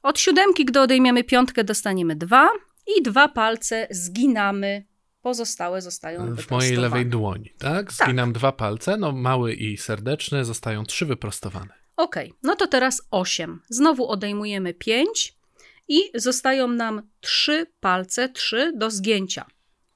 Od 0.03 0.21
siódemki, 0.21 0.65
gdy 0.65 0.81
odejmiemy 0.81 1.25
piątkę, 1.25 1.65
dostaniemy 1.65 2.17
2 2.17 2.49
i 2.97 3.03
dwa 3.03 3.29
palce 3.29 3.87
zginamy. 3.91 4.85
Pozostałe 5.23 5.83
zostają 5.83 6.37
W 6.37 6.51
mojej 6.51 6.77
lewej 6.77 7.07
dłoni, 7.07 7.53
tak? 7.59 7.93
Zginam 7.93 8.33
tak. 8.33 8.39
dwa 8.39 8.53
palce, 8.53 8.97
no 8.97 9.13
mały 9.13 9.55
i 9.55 9.77
serdeczny, 9.77 10.45
zostają 10.45 10.85
trzy 10.85 11.07
wyprostowane. 11.07 11.75
Ok, 11.97 12.17
no 12.43 12.57
to 12.57 12.67
teraz 12.67 13.03
8. 13.11 13.61
Znowu 13.69 14.09
odejmujemy 14.09 14.75
5 14.75 15.35
i 15.89 16.01
zostają 16.15 16.69
nam 16.69 17.03
trzy 17.21 17.67
palce, 17.81 18.29
trzy 18.29 18.73
do 18.77 18.91
zgięcia. 18.91 19.47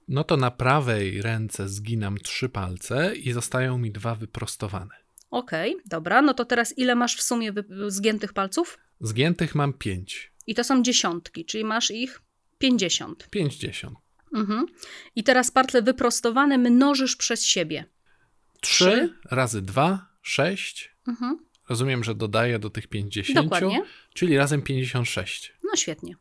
No 0.08 0.24
to 0.24 0.36
na 0.36 0.50
prawej 0.50 1.22
ręce 1.22 1.68
zginam 1.68 2.18
trzy 2.18 2.48
palce 2.48 3.16
i 3.16 3.32
zostają 3.32 3.78
mi 3.78 3.92
dwa 3.92 4.14
wyprostowane. 4.14 4.94
Okej, 5.30 5.74
okay, 5.74 5.82
dobra. 5.86 6.22
No 6.22 6.34
to 6.34 6.44
teraz 6.44 6.78
ile 6.78 6.94
masz 6.94 7.16
w 7.16 7.22
sumie 7.22 7.52
zgiętych 7.88 8.32
palców? 8.32 8.78
Zgiętych 9.00 9.54
mam 9.54 9.72
pięć. 9.72 10.32
I 10.46 10.54
to 10.54 10.64
są 10.64 10.82
dziesiątki, 10.82 11.44
czyli 11.44 11.64
masz 11.64 11.90
ich 11.90 12.22
pięćdziesiąt. 12.58 13.28
Pięćdziesiąt. 13.30 14.05
Mhm. 14.36 14.66
I 15.16 15.24
teraz 15.24 15.50
partle 15.50 15.82
wyprostowane 15.82 16.58
mnożysz 16.58 17.16
przez 17.16 17.44
siebie. 17.44 17.84
Trzy 18.60 19.14
razy 19.30 19.62
dwa, 19.62 20.06
sześć. 20.22 20.96
Mhm. 21.08 21.38
Rozumiem, 21.68 22.04
że 22.04 22.14
dodaję 22.14 22.58
do 22.58 22.70
tych 22.70 22.86
50, 22.86 23.44
Dokładnie. 23.48 23.82
czyli 24.14 24.36
razem 24.36 24.62
56. 24.62 25.54
No 25.64 25.76
świetnie. 25.76 26.14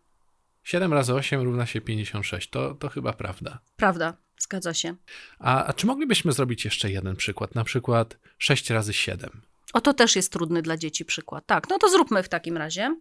7 0.63 0.93
razy 0.93 1.13
8 1.13 1.41
równa 1.41 1.65
się 1.65 1.81
56. 1.81 2.50
To, 2.50 2.75
to 2.75 2.89
chyba 2.89 3.13
prawda. 3.13 3.60
Prawda, 3.75 4.17
zgadza 4.39 4.74
się. 4.74 4.95
A, 5.39 5.65
a 5.65 5.74
czy 5.74 5.86
moglibyśmy 5.88 6.31
zrobić 6.31 6.65
jeszcze 6.65 6.91
jeden 6.91 7.15
przykład? 7.15 7.55
Na 7.55 7.63
przykład 7.63 8.17
6 8.38 8.69
razy 8.69 8.93
7. 8.93 9.41
O, 9.74 9.81
to 9.81 9.93
też 9.93 10.15
jest 10.15 10.31
trudny 10.31 10.62
dla 10.62 10.77
dzieci 10.77 11.05
przykład. 11.05 11.45
Tak, 11.45 11.69
no 11.69 11.77
to 11.77 11.89
zróbmy 11.89 12.24
w 12.24 12.29
takim 12.29 12.57
razie. 12.57 12.95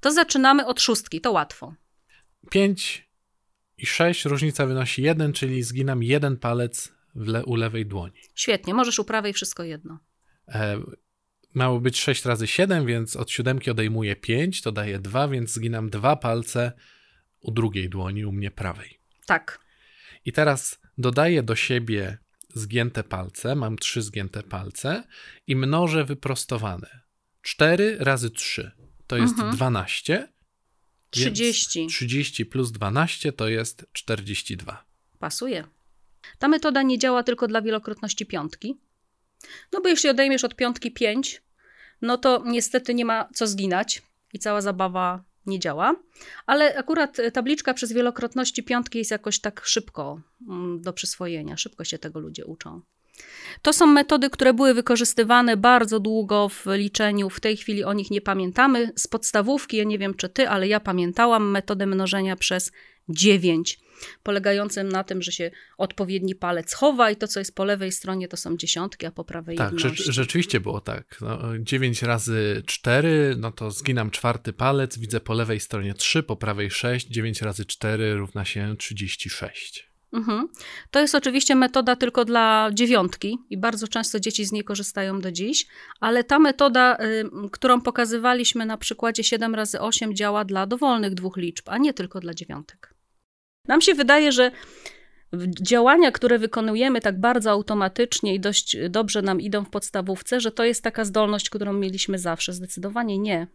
To 0.00 0.12
zaczynamy 0.12 0.66
od 0.66 0.80
szóstki, 0.80 1.20
to 1.20 1.32
łatwo. 1.32 1.74
5 2.50 3.07
i 3.78 3.86
6, 3.86 4.24
różnica 4.24 4.66
wynosi 4.66 5.02
1, 5.02 5.32
czyli 5.32 5.62
zginam 5.62 6.02
jeden 6.02 6.36
palec 6.36 6.92
le 7.14 7.44
u 7.44 7.54
lewej 7.54 7.86
dłoni. 7.86 8.20
Świetnie, 8.34 8.74
możesz 8.74 8.98
u 8.98 9.04
prawej 9.04 9.32
wszystko 9.32 9.64
jedno. 9.64 9.98
E, 10.48 10.80
Mało 11.54 11.80
być 11.80 12.00
6 12.00 12.24
razy 12.24 12.46
7, 12.46 12.86
więc 12.86 13.16
od 13.16 13.30
siódemki 13.30 13.70
odejmuję 13.70 14.16
5, 14.16 14.62
to 14.62 14.72
daje 14.72 14.98
2, 14.98 15.28
więc 15.28 15.50
zginam 15.50 15.90
dwa 15.90 16.16
palce 16.16 16.72
u 17.40 17.50
drugiej 17.50 17.88
dłoni, 17.88 18.24
u 18.24 18.32
mnie 18.32 18.50
prawej. 18.50 19.00
Tak. 19.26 19.58
I 20.24 20.32
teraz 20.32 20.80
dodaję 20.98 21.42
do 21.42 21.56
siebie 21.56 22.18
zgięte 22.54 23.04
palce, 23.04 23.54
mam 23.54 23.76
trzy 23.76 24.02
zgięte 24.02 24.42
palce 24.42 25.04
i 25.46 25.56
mnożę 25.56 26.04
wyprostowane. 26.04 27.00
4 27.42 27.96
razy 28.00 28.30
3 28.30 28.70
to 29.06 29.16
jest 29.16 29.34
mhm. 29.34 29.56
12. 29.56 30.28
30. 31.10 31.86
30 31.86 32.46
plus 32.46 32.72
12 32.72 33.32
to 33.32 33.48
jest 33.48 33.86
42. 33.92 34.84
Pasuje. 35.18 35.64
Ta 36.38 36.48
metoda 36.48 36.82
nie 36.82 36.98
działa 36.98 37.22
tylko 37.22 37.48
dla 37.48 37.62
wielokrotności 37.62 38.26
piątki, 38.26 38.76
no 39.72 39.80
bo 39.80 39.88
jeśli 39.88 40.10
odejmiesz 40.10 40.44
od 40.44 40.56
piątki 40.56 40.92
5, 40.92 41.42
no 42.02 42.18
to 42.18 42.42
niestety 42.46 42.94
nie 42.94 43.04
ma 43.04 43.28
co 43.34 43.46
zginać 43.46 44.02
i 44.32 44.38
cała 44.38 44.60
zabawa 44.60 45.24
nie 45.46 45.58
działa. 45.58 45.94
Ale 46.46 46.76
akurat 46.76 47.16
tabliczka 47.32 47.74
przez 47.74 47.92
wielokrotności 47.92 48.62
piątki 48.62 48.98
jest 48.98 49.10
jakoś 49.10 49.40
tak 49.40 49.64
szybko 49.64 50.20
mm, 50.48 50.82
do 50.82 50.92
przyswojenia, 50.92 51.56
szybko 51.56 51.84
się 51.84 51.98
tego 51.98 52.20
ludzie 52.20 52.46
uczą. 52.46 52.80
To 53.62 53.72
są 53.72 53.86
metody, 53.86 54.30
które 54.30 54.54
były 54.54 54.74
wykorzystywane 54.74 55.56
bardzo 55.56 56.00
długo 56.00 56.48
w 56.48 56.66
liczeniu. 56.66 57.30
W 57.30 57.40
tej 57.40 57.56
chwili 57.56 57.84
o 57.84 57.92
nich 57.92 58.10
nie 58.10 58.20
pamiętamy. 58.20 58.92
Z 58.96 59.06
podstawówki, 59.06 59.76
ja 59.76 59.84
nie 59.84 59.98
wiem 59.98 60.14
czy 60.14 60.28
ty, 60.28 60.48
ale 60.48 60.68
ja 60.68 60.80
pamiętałam 60.80 61.50
metodę 61.50 61.86
mnożenia 61.86 62.36
przez 62.36 62.72
9 63.08 63.78
polegającym 64.22 64.88
na 64.88 65.04
tym, 65.04 65.22
że 65.22 65.32
się 65.32 65.50
odpowiedni 65.78 66.34
palec 66.34 66.74
chowa 66.74 67.10
i 67.10 67.16
to, 67.16 67.28
co 67.28 67.38
jest 67.38 67.54
po 67.54 67.64
lewej 67.64 67.92
stronie, 67.92 68.28
to 68.28 68.36
są 68.36 68.56
dziesiątki, 68.56 69.06
a 69.06 69.10
po 69.10 69.24
prawej 69.24 69.56
Tak, 69.56 69.78
rze 69.78 70.12
rzeczywiście 70.12 70.60
było 70.60 70.80
tak. 70.80 71.18
No, 71.20 71.38
9 71.58 72.02
razy 72.02 72.62
4, 72.66 73.34
no 73.38 73.52
to 73.52 73.70
zginam 73.70 74.10
czwarty 74.10 74.52
palec, 74.52 74.98
widzę 74.98 75.20
po 75.20 75.34
lewej 75.34 75.60
stronie 75.60 75.94
3, 75.94 76.22
po 76.22 76.36
prawej 76.36 76.70
6, 76.70 77.06
9 77.06 77.42
razy 77.42 77.64
4 77.64 78.14
równa 78.14 78.44
się 78.44 78.76
36. 78.78 79.87
Mhm. 80.12 80.48
To 80.90 81.00
jest 81.00 81.14
oczywiście 81.14 81.54
metoda 81.54 81.96
tylko 81.96 82.24
dla 82.24 82.70
dziewiątki 82.72 83.38
i 83.50 83.58
bardzo 83.58 83.88
często 83.88 84.20
dzieci 84.20 84.44
z 84.44 84.52
niej 84.52 84.64
korzystają 84.64 85.20
do 85.20 85.32
dziś, 85.32 85.66
ale 86.00 86.24
ta 86.24 86.38
metoda, 86.38 86.96
y, 86.96 87.50
którą 87.50 87.80
pokazywaliśmy 87.80 88.66
na 88.66 88.76
przykładzie 88.76 89.24
7 89.24 89.54
razy 89.54 89.80
8 89.80 90.14
działa 90.14 90.44
dla 90.44 90.66
dowolnych 90.66 91.14
dwóch 91.14 91.36
liczb, 91.36 91.68
a 91.68 91.78
nie 91.78 91.94
tylko 91.94 92.20
dla 92.20 92.34
dziewiątek. 92.34 92.94
Nam 93.68 93.80
się 93.80 93.94
wydaje, 93.94 94.32
że 94.32 94.50
działania, 95.62 96.12
które 96.12 96.38
wykonujemy 96.38 97.00
tak 97.00 97.20
bardzo 97.20 97.50
automatycznie 97.50 98.34
i 98.34 98.40
dość 98.40 98.76
dobrze 98.90 99.22
nam 99.22 99.40
idą 99.40 99.64
w 99.64 99.70
podstawówce, 99.70 100.40
że 100.40 100.52
to 100.52 100.64
jest 100.64 100.84
taka 100.84 101.04
zdolność, 101.04 101.50
którą 101.50 101.72
mieliśmy 101.72 102.18
zawsze. 102.18 102.52
Zdecydowanie 102.52 103.18
nie. 103.18 103.46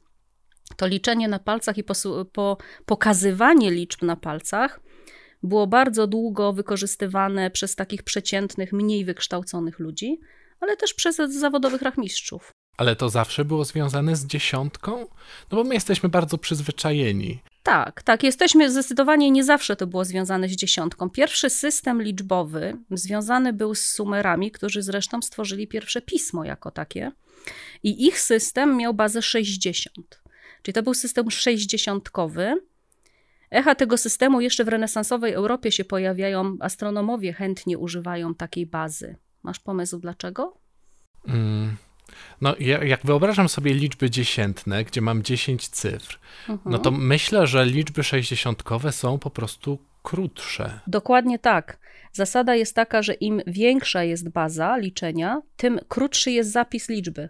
To 0.77 0.87
liczenie 0.87 1.27
na 1.27 1.39
palcach 1.39 1.77
i 1.77 1.83
po 2.33 2.57
pokazywanie 2.85 3.71
liczb 3.71 4.01
na 4.01 4.15
palcach 4.15 4.79
było 5.43 5.67
bardzo 5.67 6.07
długo 6.07 6.53
wykorzystywane 6.53 7.51
przez 7.51 7.75
takich 7.75 8.03
przeciętnych, 8.03 8.73
mniej 8.73 9.05
wykształconych 9.05 9.79
ludzi, 9.79 10.19
ale 10.59 10.77
też 10.77 10.93
przez 10.93 11.15
zawodowych 11.15 11.81
rachmistrzów. 11.81 12.51
Ale 12.77 12.95
to 12.95 13.09
zawsze 13.09 13.45
było 13.45 13.65
związane 13.65 14.15
z 14.15 14.25
dziesiątką? 14.25 14.99
No 15.51 15.57
bo 15.57 15.63
my 15.63 15.73
jesteśmy 15.73 16.09
bardzo 16.09 16.37
przyzwyczajeni. 16.37 17.39
Tak, 17.63 18.03
tak, 18.03 18.23
jesteśmy 18.23 18.71
zdecydowanie 18.71 19.31
nie 19.31 19.43
zawsze 19.43 19.75
to 19.75 19.87
było 19.87 20.05
związane 20.05 20.49
z 20.49 20.51
dziesiątką. 20.51 21.09
Pierwszy 21.09 21.49
system 21.49 22.01
liczbowy 22.01 22.77
związany 22.91 23.53
był 23.53 23.75
z 23.75 23.85
Sumerami, 23.85 24.51
którzy 24.51 24.81
zresztą 24.81 25.21
stworzyli 25.21 25.67
pierwsze 25.67 26.01
pismo 26.01 26.45
jako 26.45 26.71
takie. 26.71 27.11
I 27.83 28.05
ich 28.05 28.19
system 28.19 28.77
miał 28.77 28.93
bazę 28.93 29.21
60. 29.21 30.21
Czyli 30.61 30.73
to 30.73 30.83
był 30.83 30.93
system 30.93 31.31
sześćdziesiątkowy. 31.31 32.55
Echa 33.53 33.75
tego 33.75 33.97
systemu 33.97 34.41
jeszcze 34.41 34.63
w 34.63 34.67
renesansowej 34.67 35.33
Europie 35.33 35.71
się 35.71 35.85
pojawiają. 35.85 36.57
Astronomowie 36.59 37.33
chętnie 37.33 37.77
używają 37.77 38.35
takiej 38.35 38.65
bazy. 38.65 39.15
Masz 39.43 39.59
pomysł 39.59 39.99
dlaczego? 39.99 40.57
Mm, 41.27 41.75
no, 42.41 42.55
jak 42.83 43.05
wyobrażam 43.05 43.49
sobie 43.49 43.73
liczby 43.73 44.09
dziesiętne, 44.09 44.83
gdzie 44.83 45.01
mam 45.01 45.23
10 45.23 45.67
cyfr, 45.67 46.19
mhm. 46.49 46.71
no 46.71 46.77
to 46.77 46.91
myślę, 46.91 47.47
że 47.47 47.65
liczby 47.65 48.03
sześćdziesiątkowe 48.03 48.91
są 48.91 49.19
po 49.19 49.29
prostu 49.29 49.79
krótsze. 50.03 50.79
Dokładnie 50.87 51.39
tak. 51.39 51.77
Zasada 52.11 52.55
jest 52.55 52.75
taka, 52.75 53.01
że 53.01 53.13
im 53.13 53.41
większa 53.47 54.03
jest 54.03 54.29
baza 54.29 54.77
liczenia, 54.77 55.41
tym 55.57 55.79
krótszy 55.87 56.31
jest 56.31 56.51
zapis 56.51 56.89
liczby, 56.89 57.29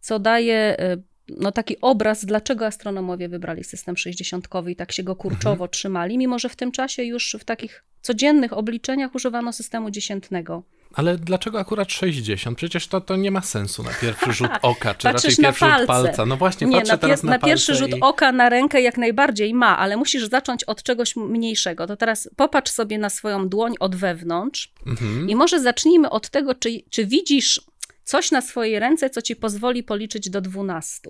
co 0.00 0.18
daje 0.18 0.76
y, 0.80 1.02
no, 1.28 1.52
taki 1.52 1.80
obraz, 1.80 2.24
dlaczego 2.24 2.66
astronomowie 2.66 3.28
wybrali 3.28 3.64
system 3.64 3.96
sześćdziesiątkowy 3.96 4.72
i 4.72 4.76
tak 4.76 4.92
się 4.92 5.02
go 5.02 5.16
kurczowo 5.16 5.52
mhm. 5.52 5.70
trzymali, 5.70 6.18
mimo 6.18 6.38
że 6.38 6.48
w 6.48 6.56
tym 6.56 6.72
czasie 6.72 7.02
już 7.02 7.36
w 7.40 7.44
takich 7.44 7.84
codziennych 8.02 8.52
obliczeniach 8.52 9.14
używano 9.14 9.52
systemu 9.52 9.90
dziesiętnego. 9.90 10.62
Ale 10.94 11.18
dlaczego 11.18 11.60
akurat 11.60 11.92
60? 11.92 12.56
Przecież 12.56 12.86
to, 12.88 13.00
to 13.00 13.16
nie 13.16 13.30
ma 13.30 13.40
sensu 13.40 13.82
na 13.82 13.90
pierwszy 14.00 14.32
rzut 14.32 14.50
oka, 14.62 14.94
czy 14.94 15.08
raczej 15.08 15.36
pierwszy 15.36 15.64
rzut 15.78 15.86
palca. 15.86 16.26
No 16.26 16.36
właśnie, 16.36 16.66
nie, 16.66 16.76
patrzę 16.76 16.92
na, 16.92 16.98
teraz 16.98 17.22
na, 17.22 17.30
na 17.30 17.38
pierwszy 17.38 17.74
rzut 17.74 17.90
i... 17.90 18.00
oka 18.00 18.32
na 18.32 18.48
rękę 18.48 18.82
jak 18.82 18.98
najbardziej 18.98 19.54
ma, 19.54 19.78
ale 19.78 19.96
musisz 19.96 20.28
zacząć 20.28 20.64
od 20.64 20.82
czegoś 20.82 21.16
mniejszego. 21.16 21.86
To 21.86 21.96
teraz 21.96 22.28
popatrz 22.36 22.72
sobie 22.72 22.98
na 22.98 23.10
swoją 23.10 23.48
dłoń 23.48 23.74
od 23.80 23.96
wewnątrz 23.96 24.72
mhm. 24.86 25.28
i 25.30 25.36
może 25.36 25.60
zacznijmy 25.60 26.10
od 26.10 26.30
tego, 26.30 26.54
czy, 26.54 26.70
czy 26.90 27.06
widzisz 27.06 27.60
coś 28.06 28.30
na 28.30 28.42
swojej 28.42 28.78
ręce, 28.78 29.10
co 29.10 29.22
ci 29.22 29.36
pozwoli 29.36 29.82
policzyć 29.82 30.30
do 30.30 30.40
12. 30.40 31.00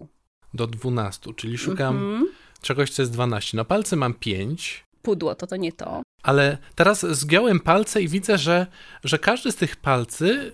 Do 0.55 0.67
12, 0.67 1.35
czyli 1.37 1.59
szukam 1.59 1.97
mhm. 1.97 2.29
czegoś, 2.61 2.91
co 2.91 3.03
jest 3.03 3.13
12. 3.13 3.57
Na 3.57 3.65
palce 3.65 3.97
mam 3.97 4.15
5. 4.15 4.85
Pudło, 5.03 5.35
to 5.35 5.47
to 5.47 5.57
nie 5.57 5.73
to. 5.73 6.03
Ale 6.23 6.59
teraz 6.75 7.07
zgiąłem 7.07 7.61
palce 7.61 8.03
i 8.03 8.09
widzę, 8.09 8.39
że, 8.39 8.67
że 9.05 9.19
każdy 9.19 9.53
z 9.53 9.57
tych 9.57 9.77
palcy, 9.77 10.53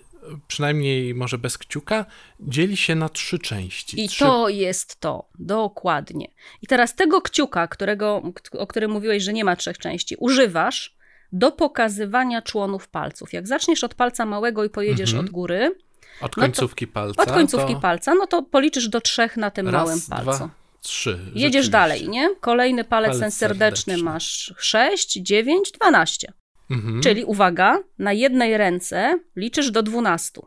przynajmniej 0.48 1.14
może 1.14 1.38
bez 1.38 1.58
kciuka, 1.58 2.06
dzieli 2.40 2.76
się 2.76 2.94
na 2.94 3.08
trzy 3.08 3.38
części. 3.38 4.04
I 4.04 4.08
trzy... 4.08 4.24
to 4.24 4.48
jest 4.48 5.00
to, 5.00 5.28
dokładnie. 5.38 6.30
I 6.62 6.66
teraz 6.66 6.94
tego 6.94 7.22
kciuka, 7.22 7.68
którego, 7.68 8.22
o 8.52 8.66
którym 8.66 8.90
mówiłeś, 8.90 9.22
że 9.22 9.32
nie 9.32 9.44
ma 9.44 9.56
trzech 9.56 9.78
części, 9.78 10.16
używasz 10.18 10.96
do 11.32 11.52
pokazywania 11.52 12.42
członów 12.42 12.88
palców. 12.88 13.32
Jak 13.32 13.48
zaczniesz 13.48 13.84
od 13.84 13.94
palca 13.94 14.26
małego 14.26 14.64
i 14.64 14.70
pojedziesz 14.70 15.10
mhm. 15.10 15.24
od 15.26 15.30
góry. 15.30 15.74
Od 16.20 16.34
końcówki 16.34 16.86
no 16.86 16.92
palca. 16.92 17.22
Od 17.22 17.32
końcówki 17.32 17.76
palca, 17.76 18.14
no 18.14 18.26
to 18.26 18.42
policzysz 18.42 18.88
do 18.88 19.00
trzech 19.00 19.36
na 19.36 19.50
tym 19.50 19.68
raz, 19.68 19.84
małym 19.84 20.00
palcu. 20.10 20.44
Dwa, 20.44 20.50
trzy. 20.80 21.18
Jedziesz 21.34 21.68
dalej, 21.68 22.08
nie? 22.08 22.34
Kolejny 22.40 22.84
palec, 22.84 23.08
Palec 23.08 23.20
ten 23.20 23.30
serdeczny, 23.30 23.92
serdeczny. 23.92 24.04
masz 24.04 24.54
6, 24.58 25.12
9, 25.12 25.72
12. 25.72 26.32
Mhm. 26.70 27.02
Czyli 27.02 27.24
uwaga, 27.24 27.78
na 27.98 28.12
jednej 28.12 28.56
ręce 28.56 29.18
liczysz 29.36 29.70
do 29.70 29.82
12. 29.82 30.40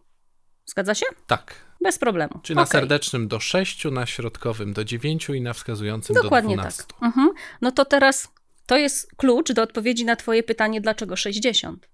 Zgadza 0.65 0.95
się? 0.95 1.05
Tak. 1.27 1.55
Bez 1.83 1.99
problemu. 1.99 2.39
Czyli 2.43 2.55
na 2.55 2.61
Okej. 2.61 2.71
serdecznym 2.71 3.27
do 3.27 3.39
6, 3.39 3.85
na 3.85 4.05
środkowym 4.05 4.73
do 4.73 4.83
9 4.83 5.29
i 5.29 5.41
na 5.41 5.53
wskazującym 5.53 6.15
Dokładnie 6.15 6.55
do 6.55 6.61
12. 6.61 6.83
tak. 6.83 7.03
Mhm. 7.03 7.29
No 7.61 7.71
to 7.71 7.85
teraz 7.85 8.31
to 8.65 8.77
jest 8.77 9.15
klucz 9.17 9.51
do 9.51 9.61
odpowiedzi 9.61 10.05
na 10.05 10.15
Twoje 10.15 10.43
pytanie, 10.43 10.81
dlaczego 10.81 11.15
60? 11.15 11.89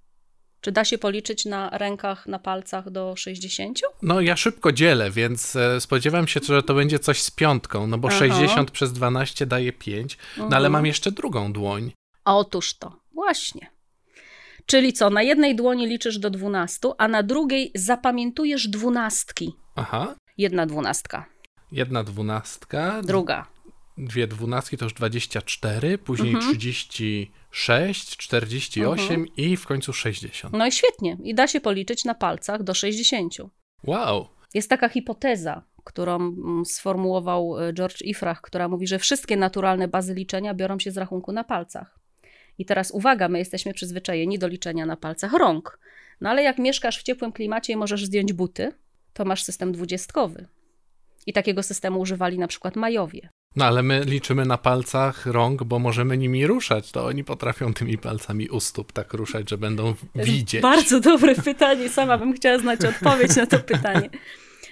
Czy 0.62 0.72
da 0.72 0.86
się 0.86 0.98
policzyć 0.98 1.46
na 1.46 1.70
rękach, 1.70 2.28
na 2.28 2.40
palcach 2.40 2.90
do 2.90 3.16
60? 3.16 3.80
No 4.02 4.22
ja 4.22 4.36
szybko 4.38 4.72
dzielę, 4.72 5.12
więc 5.12 5.56
e, 5.56 5.82
spodziewam 5.82 6.28
się, 6.28 6.40
że 6.44 6.64
to 6.64 6.74
będzie 6.74 7.00
coś 7.00 7.22
z 7.22 7.32
piątką, 7.32 7.88
no 7.88 7.98
bo 7.98 8.08
Aha. 8.08 8.18
60 8.20 8.72
przez 8.72 8.94
12 8.94 9.46
daje 9.46 9.74
5, 9.74 10.18
no 10.38 10.44
ale 10.44 10.56
Mhm. 10.56 10.72
mam 10.72 10.86
jeszcze 10.86 11.12
drugą 11.12 11.54
dłoń. 11.54 11.92
Otóż 12.26 12.74
to, 12.78 13.00
właśnie. 13.14 13.72
Czyli 14.66 14.94
co, 14.94 15.10
na 15.10 15.22
jednej 15.22 15.56
dłoni 15.56 15.88
liczysz 15.88 16.18
do 16.20 16.30
12, 16.30 16.90
a 16.98 17.08
na 17.08 17.24
drugiej 17.24 17.72
zapamiętujesz 17.76 18.68
dwunastki. 18.68 19.56
Aha, 19.76 20.16
Jedna 20.38 20.66
dwunastka, 20.66 21.26
jedna 21.72 22.04
dwunastka, 22.04 23.02
druga. 23.04 23.48
dwie 23.98 24.28
dwunastki 24.28 24.78
to 24.78 24.86
już 24.86 24.94
24, 24.94 25.98
później 25.98 26.34
Mhm. 26.34 26.52
36, 27.52 28.18
48 28.18 29.16
Mhm. 29.20 29.28
i 29.38 29.58
w 29.58 29.66
końcu 29.66 29.94
60. 29.94 30.54
No 30.58 30.68
i 30.68 30.72
świetnie. 30.72 31.18
I 31.24 31.36
da 31.36 31.48
się 31.48 31.62
policzyć 31.62 32.06
na 32.06 32.16
palcach 32.16 32.64
do 32.64 32.74
60. 32.74 33.34
Wow, 33.84 34.28
Jest 34.54 34.70
taka 34.70 34.90
hipoteza, 34.90 35.64
którą 35.84 36.16
mm, 36.16 36.66
sformułował 36.66 37.60
e, 37.60 37.74
George 37.74 38.02
Ifrach, 38.02 38.42
która 38.42 38.68
mówi, 38.68 38.88
że 38.88 39.00
wszystkie 39.00 39.38
naturalne 39.38 39.88
bazy 39.88 40.14
liczenia 40.14 40.54
biorą 40.54 40.80
się 40.80 40.92
z 40.92 40.98
rachunku 40.98 41.32
na 41.32 41.44
palcach. 41.44 42.00
I 42.58 42.66
teraz 42.66 42.92
uwaga, 42.92 43.28
my 43.30 43.40
jesteśmy 43.40 43.74
przyzwyczajeni 43.74 44.40
do 44.40 44.48
liczenia 44.48 44.86
na 44.86 44.98
palcach 44.98 45.34
rąk. 45.34 45.80
No 46.22 46.30
ale 46.30 46.44
jak 46.44 46.58
mieszkasz 46.60 47.00
w 47.00 47.04
ciepłym 47.04 47.32
klimacie 47.32 47.74
i 47.74 47.76
możesz 47.76 48.06
zdjąć 48.06 48.34
buty, 48.34 48.72
to 49.14 49.26
masz 49.26 49.44
system 49.44 49.72
dwudziestkowy. 49.72 50.48
I 51.26 51.34
takiego 51.34 51.64
systemu 51.64 52.00
używali 52.00 52.40
na 52.40 52.48
przykład 52.48 52.76
Majowie. 52.76 53.30
No 53.56 53.66
ale 53.66 53.84
my 53.84 54.04
liczymy 54.06 54.46
na 54.46 54.58
palcach 54.58 55.26
rąk, 55.26 55.64
bo 55.64 55.80
możemy 55.80 56.18
nimi 56.18 56.48
ruszać, 56.48 56.92
to 56.92 57.06
oni 57.06 57.24
potrafią 57.24 57.74
tymi 57.74 57.98
palcami 57.98 58.50
u 58.50 58.60
stóp 58.60 58.92
tak 58.92 59.14
ruszać, 59.14 59.50
że 59.50 59.58
będą 59.58 59.94
widzieć. 60.16 60.62
Bardzo 60.62 61.00
dobre 61.12 61.36
pytanie, 61.36 61.90
sama 61.90 62.18
bym 62.18 62.34
chciała 62.34 62.58
znać 62.58 62.86
odpowiedź 62.86 63.36
na 63.36 63.46
to 63.46 63.60
pytanie. 63.60 64.10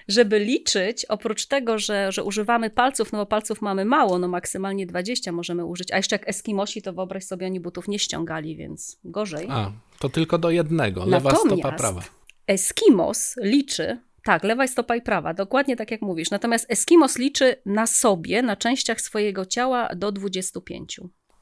Żeby 0.08 0.40
liczyć, 0.40 1.06
oprócz 1.06 1.46
tego, 1.46 1.80
że, 1.80 2.12
że 2.12 2.24
używamy 2.24 2.70
palców, 2.70 3.12
no 3.12 3.18
bo 3.18 3.26
palców 3.26 3.62
mamy 3.62 3.86
mało, 3.86 4.20
no 4.20 4.28
maksymalnie 4.28 4.86
20 4.86 5.32
możemy 5.32 5.66
użyć, 5.66 5.92
a 5.92 5.98
jeszcze 5.98 6.16
jak 6.16 6.30
Eskimosi, 6.30 6.82
to 6.82 6.94
wyobraź 6.94 7.24
sobie, 7.24 7.48
oni 7.48 7.60
butów 7.60 7.88
nie 7.88 8.00
ściągali, 8.00 8.56
więc 8.56 9.00
gorzej. 9.04 9.48
A, 9.50 9.72
to 10.00 10.10
tylko 10.10 10.38
do 10.38 10.50
jednego, 10.50 11.06
lewa 11.06 11.32
Natomiast 11.32 11.62
stopa 11.62 11.78
prawa. 11.78 12.02
Eskimos 12.48 13.36
liczy, 13.42 14.00
tak, 14.24 14.44
lewa 14.44 14.68
stopa 14.68 14.96
i 14.96 15.02
prawa, 15.02 15.34
dokładnie 15.34 15.76
tak 15.76 15.92
jak 15.92 16.02
mówisz. 16.02 16.32
Natomiast 16.32 16.66
Eskimos 16.72 17.18
liczy 17.18 17.56
na 17.66 17.88
sobie, 17.88 18.42
na 18.42 18.56
częściach 18.56 19.02
swojego 19.02 19.46
ciała 19.46 19.90
do 19.96 20.12
25. 20.12 21.00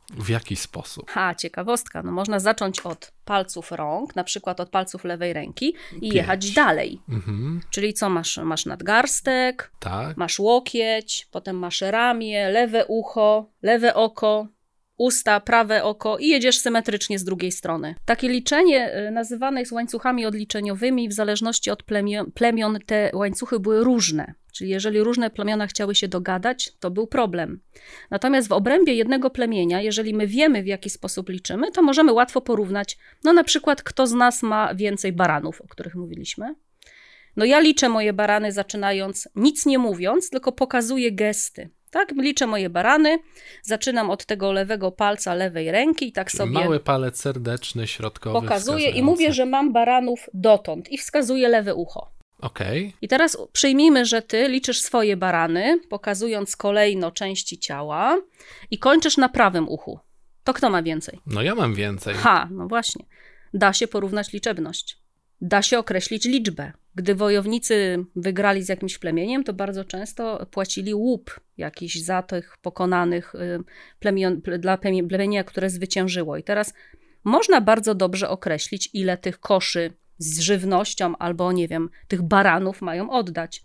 W 0.09 0.29
jaki 0.29 0.55
sposób? 0.55 1.09
Ha, 1.09 1.35
ciekawostka. 1.35 2.03
No 2.03 2.11
można 2.11 2.39
zacząć 2.39 2.79
od 2.79 3.11
palców 3.25 3.71
rąk, 3.71 4.15
na 4.15 4.23
przykład 4.23 4.59
od 4.59 4.69
palców 4.69 5.03
lewej 5.03 5.33
ręki 5.33 5.75
i 5.95 5.99
Pięć. 6.01 6.13
jechać 6.13 6.51
dalej. 6.51 7.01
Mhm, 7.09 7.61
Czyli 7.69 7.93
co 7.93 8.09
masz? 8.09 8.37
Masz 8.37 8.65
nadgarstek, 8.65 9.71
tak. 9.79 10.17
masz 10.17 10.39
łokieć, 10.39 11.27
potem 11.31 11.55
masz 11.59 11.81
ramię, 11.81 12.49
lewe 12.49 12.85
ucho, 12.85 13.49
lewe 13.61 13.93
oko, 13.95 14.47
usta, 14.97 15.39
prawe 15.39 15.83
oko 15.83 16.17
i 16.17 16.27
jedziesz 16.27 16.59
symetrycznie 16.59 17.19
z 17.19 17.23
drugiej 17.23 17.51
strony. 17.51 17.95
Takie 18.05 18.29
liczenie 18.29 19.07
y, 19.07 19.11
nazywane 19.11 19.59
jest 19.59 19.71
łańcuchami 19.71 20.25
odliczeniowymi. 20.25 21.09
W 21.09 21.13
zależności 21.13 21.71
od 21.71 21.83
plemion, 21.83 22.31
plemion 22.31 22.79
te 22.85 23.11
łańcuchy 23.13 23.59
były 23.59 23.83
różne. 23.83 24.33
Czyli 24.53 24.69
jeżeli 24.69 24.99
różne 24.99 25.29
plemiona 25.29 25.67
chciały 25.67 25.95
się 25.95 26.07
dogadać, 26.07 26.73
to 26.79 26.91
był 26.91 27.07
problem. 27.07 27.59
Natomiast 28.11 28.47
w 28.47 28.51
obrębie 28.51 28.93
jednego 28.93 29.29
plemienia, 29.29 29.81
jeżeli 29.81 30.13
my 30.13 30.27
wiemy, 30.27 30.63
w 30.63 30.67
jaki 30.67 30.89
sposób 30.89 31.29
liczymy, 31.29 31.71
to 31.71 31.81
możemy 31.81 32.13
łatwo 32.13 32.41
porównać, 32.41 32.97
no 33.23 33.33
na 33.33 33.43
przykład, 33.43 33.83
kto 33.83 34.07
z 34.07 34.13
nas 34.13 34.43
ma 34.43 34.75
więcej 34.75 35.13
baranów, 35.13 35.61
o 35.61 35.67
których 35.67 35.95
mówiliśmy. 35.95 36.55
No 37.35 37.45
ja 37.45 37.59
liczę 37.59 37.89
moje 37.89 38.13
barany 38.13 38.51
zaczynając 38.51 39.29
nic 39.35 39.65
nie 39.65 39.79
mówiąc, 39.79 40.29
tylko 40.29 40.51
pokazuję 40.51 41.11
gesty. 41.11 41.69
Tak, 41.91 42.11
liczę 42.11 42.47
moje 42.47 42.69
barany, 42.69 43.19
zaczynam 43.63 44.09
od 44.09 44.25
tego 44.25 44.51
lewego 44.51 44.91
palca 44.91 45.33
lewej 45.33 45.71
ręki 45.71 46.07
i 46.07 46.11
tak 46.11 46.27
Czyli 46.31 46.37
sobie 46.37 46.51
Mały 46.51 46.79
palec 46.79 47.19
serdeczny, 47.19 47.87
środkowy. 47.87 48.41
pokazuję 48.41 48.89
i 48.89 49.03
mówię, 49.03 49.33
że 49.33 49.45
mam 49.45 49.73
baranów 49.73 50.29
dotąd 50.33 50.91
i 50.91 50.97
wskazuję 50.97 51.47
lewe 51.47 51.75
ucho. 51.75 52.11
Okej, 52.41 52.93
I 53.01 53.07
teraz 53.07 53.37
przyjmijmy, 53.51 54.05
że 54.05 54.21
ty 54.21 54.47
liczysz 54.47 54.81
swoje 54.81 55.17
barany, 55.17 55.79
pokazując 55.89 56.55
kolejno 56.55 57.11
części 57.11 57.59
ciała 57.59 58.17
i 58.71 58.79
kończysz 58.79 59.17
na 59.17 59.29
prawym 59.29 59.69
uchu. 59.69 59.99
To 60.43 60.53
kto 60.53 60.69
ma 60.69 60.83
więcej? 60.83 61.19
no 61.25 61.41
ja 61.41 61.55
mam 61.55 61.75
więcej. 61.75 62.15
Ha, 62.15 62.47
no 62.51 62.67
właśnie. 62.67 63.05
Da 63.53 63.73
się 63.73 63.87
porównać 63.87 64.33
liczebność. 64.33 64.97
Da 65.41 65.61
się 65.61 65.79
określić 65.79 66.25
liczbę. 66.25 66.71
Gdy 66.95 67.15
wojownicy 67.15 68.05
wygrali 68.15 68.63
z 68.63 68.69
jakimś 68.69 68.97
plemieniem, 68.97 69.43
to 69.43 69.53
bardzo 69.53 69.85
często 69.85 70.45
płacili 70.51 70.93
łup 70.93 71.39
jakiś 71.57 72.03
za 72.03 72.21
tych 72.23 72.57
pokonanych 72.61 73.35
y, 73.35 73.59
plemion, 73.99 74.41
ple- 74.41 74.59
dla 74.59 74.77
plemienia, 74.77 75.43
które 75.43 75.69
zwyciężyło. 75.69 76.37
I 76.37 76.43
teraz 76.43 76.73
można 77.23 77.61
bardzo 77.61 77.95
dobrze 77.95 78.29
określić, 78.29 78.89
ile 78.93 79.17
tych 79.17 79.39
koszy 79.39 79.93
z 80.17 80.39
żywnością 80.39 81.17
albo, 81.17 81.51
nie 81.51 81.67
wiem, 81.67 81.89
tych 82.07 82.21
baranów 82.21 82.81
mają 82.81 83.09
oddać. 83.09 83.63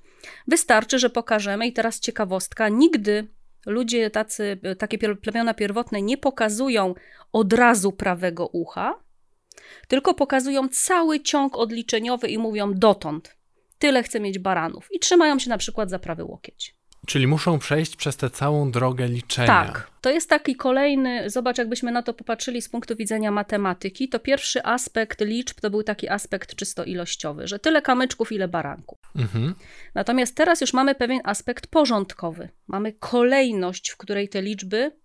Wystarczy, 0.48 0.98
że 0.98 1.10
pokażemy, 1.10 1.66
i 1.66 1.72
teraz 1.72 2.00
ciekawostka, 2.00 2.68
nigdy 2.68 3.28
ludzie 3.66 4.10
tacy, 4.10 4.58
takie 4.78 4.98
plemiona 4.98 5.54
pierwotne 5.54 6.02
nie 6.02 6.18
pokazują 6.18 6.94
od 7.32 7.52
razu 7.52 7.92
prawego 7.92 8.46
ucha, 8.46 8.94
tylko 9.88 10.14
pokazują 10.14 10.68
cały 10.68 11.20
ciąg 11.20 11.58
odliczeniowy 11.58 12.28
i 12.28 12.38
mówią 12.38 12.74
dotąd. 12.74 13.36
Tyle 13.78 14.02
chcę 14.02 14.20
mieć 14.20 14.38
baranów. 14.38 14.88
I 14.92 14.98
trzymają 14.98 15.38
się 15.38 15.50
na 15.50 15.58
przykład 15.58 15.90
za 15.90 15.98
prawy 15.98 16.24
łokieć. 16.24 16.74
Czyli 17.06 17.26
muszą 17.26 17.58
przejść 17.58 17.96
przez 17.96 18.16
tę 18.16 18.30
całą 18.30 18.70
drogę 18.70 19.08
liczenia. 19.08 19.46
Tak, 19.46 19.90
to 20.00 20.10
jest 20.10 20.28
taki 20.28 20.56
kolejny, 20.56 21.30
zobacz, 21.30 21.58
jakbyśmy 21.58 21.92
na 21.92 22.02
to 22.02 22.14
popatrzyli 22.14 22.62
z 22.62 22.68
punktu 22.68 22.96
widzenia 22.96 23.30
matematyki, 23.30 24.08
to 24.08 24.20
pierwszy 24.20 24.64
aspekt 24.64 25.20
liczb 25.20 25.60
to 25.60 25.70
był 25.70 25.82
taki 25.82 26.08
aspekt 26.08 26.54
czysto 26.54 26.84
ilościowy, 26.84 27.48
że 27.48 27.58
tyle 27.58 27.82
kamyczków, 27.82 28.32
ile 28.32 28.48
baranków. 28.48 28.98
Mhm. 29.16 29.54
Natomiast 29.94 30.36
teraz 30.36 30.60
już 30.60 30.72
mamy 30.72 30.94
pewien 30.94 31.20
aspekt 31.24 31.66
porządkowy. 31.66 32.48
Mamy 32.66 32.92
kolejność, 32.92 33.90
w 33.90 33.96
której 33.96 34.28
te 34.28 34.42
liczby, 34.42 35.01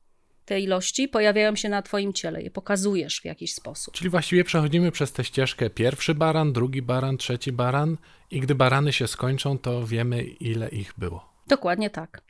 te 0.48 0.60
ilości 0.60 1.08
pojawiają 1.08 1.56
się 1.56 1.70
na 1.70 1.82
Twoim 1.82 2.14
ciele, 2.14 2.42
je 2.42 2.52
pokazujesz 2.52 3.22
w 3.22 3.26
jakiś 3.26 3.54
sposób. 3.54 3.94
Czyli 3.94 4.10
właściwie 4.10 4.44
przechodzimy 4.44 4.92
przez 4.92 5.12
tę 5.12 5.24
ścieżkę 5.24 5.70
pierwszy 5.70 6.16
baran, 6.16 6.54
drugi 6.54 6.82
baran, 6.82 7.18
trzeci 7.18 7.52
baran 7.52 7.98
i 8.32 8.40
gdy 8.40 8.56
barany 8.56 8.94
się 8.94 9.08
skończą, 9.08 9.58
to 9.58 9.88
wiemy 9.88 10.24
ile 10.24 10.70
ich 10.70 10.94
było. 10.98 11.34
Dokładnie 11.48 11.90
tak. 11.90 12.22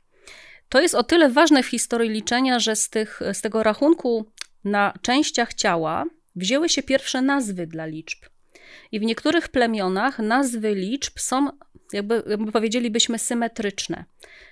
To 0.68 0.80
jest 0.80 0.94
o 0.94 1.02
tyle 1.02 1.30
ważne 1.30 1.62
w 1.62 1.66
historii 1.66 2.10
liczenia, 2.10 2.58
że 2.58 2.76
z, 2.76 2.90
tych, 2.90 3.20
z 3.32 3.40
tego 3.40 3.62
rachunku 3.62 4.26
na 4.64 4.94
częściach 5.02 5.54
ciała 5.54 6.04
wzięły 6.36 6.68
się 6.68 6.82
pierwsze 6.82 7.22
nazwy 7.22 7.66
dla 7.66 7.86
liczb. 7.86 8.18
I 8.92 9.00
w 9.00 9.02
niektórych 9.02 9.48
plemionach 9.48 10.18
nazwy 10.18 10.74
liczb 10.74 11.18
są, 11.18 11.48
jakby, 11.92 12.22
jakby 12.26 12.52
powiedzielibyśmy, 12.52 13.18
symetryczne. 13.18 14.04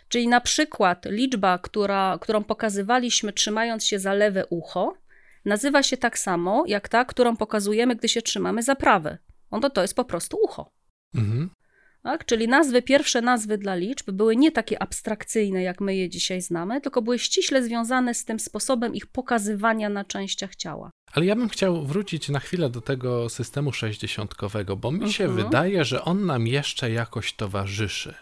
Czyli 0.08 0.28
na 0.28 0.40
przykład 0.40 1.04
liczba, 1.04 1.58
która, 1.58 2.18
którą 2.20 2.44
pokazywaliśmy 2.44 3.32
trzymając 3.32 3.84
się 3.84 3.98
za 3.98 4.12
lewe 4.12 4.46
ucho, 4.46 4.94
nazywa 5.44 5.82
się 5.82 5.96
tak 5.96 6.18
samo 6.18 6.64
jak 6.66 6.88
ta, 6.88 7.04
którą 7.04 7.36
pokazujemy, 7.36 7.96
gdy 7.96 8.08
się 8.08 8.22
trzymamy 8.22 8.62
za 8.62 8.76
prawe. 8.76 9.18
Ono 9.50 9.70
to 9.70 9.82
jest 9.82 9.94
po 9.94 10.04
prostu 10.04 10.38
ucho. 10.42 10.72
Mhm. 11.14 11.50
Tak? 12.06 12.24
Czyli 12.24 12.48
nazwy, 12.48 12.82
pierwsze 12.82 13.22
nazwy 13.22 13.58
dla 13.58 13.74
liczb 13.74 14.10
były 14.10 14.36
nie 14.36 14.52
takie 14.52 14.82
abstrakcyjne, 14.82 15.62
jak 15.62 15.80
my 15.80 15.96
je 15.96 16.08
dzisiaj 16.08 16.40
znamy, 16.40 16.80
tylko 16.80 17.02
były 17.02 17.18
ściśle 17.18 17.62
związane 17.62 18.14
z 18.14 18.24
tym 18.24 18.40
sposobem 18.40 18.94
ich 18.94 19.06
pokazywania 19.06 19.88
na 19.88 20.04
częściach 20.04 20.56
ciała. 20.56 20.90
Ale 21.12 21.26
ja 21.26 21.36
bym 21.36 21.48
chciał 21.48 21.86
wrócić 21.86 22.28
na 22.28 22.40
chwilę 22.40 22.70
do 22.70 22.80
tego 22.80 23.28
systemu 23.28 23.72
sześćdziesiątkowego, 23.72 24.76
bo 24.76 24.92
mi 24.92 25.12
się 25.12 25.24
Mhm. 25.24 25.44
wydaje, 25.44 25.84
że 25.84 26.04
on 26.04 26.26
nam 26.26 26.46
jeszcze 26.46 26.90
jakoś 26.90 27.32
towarzyszy, 27.32 28.14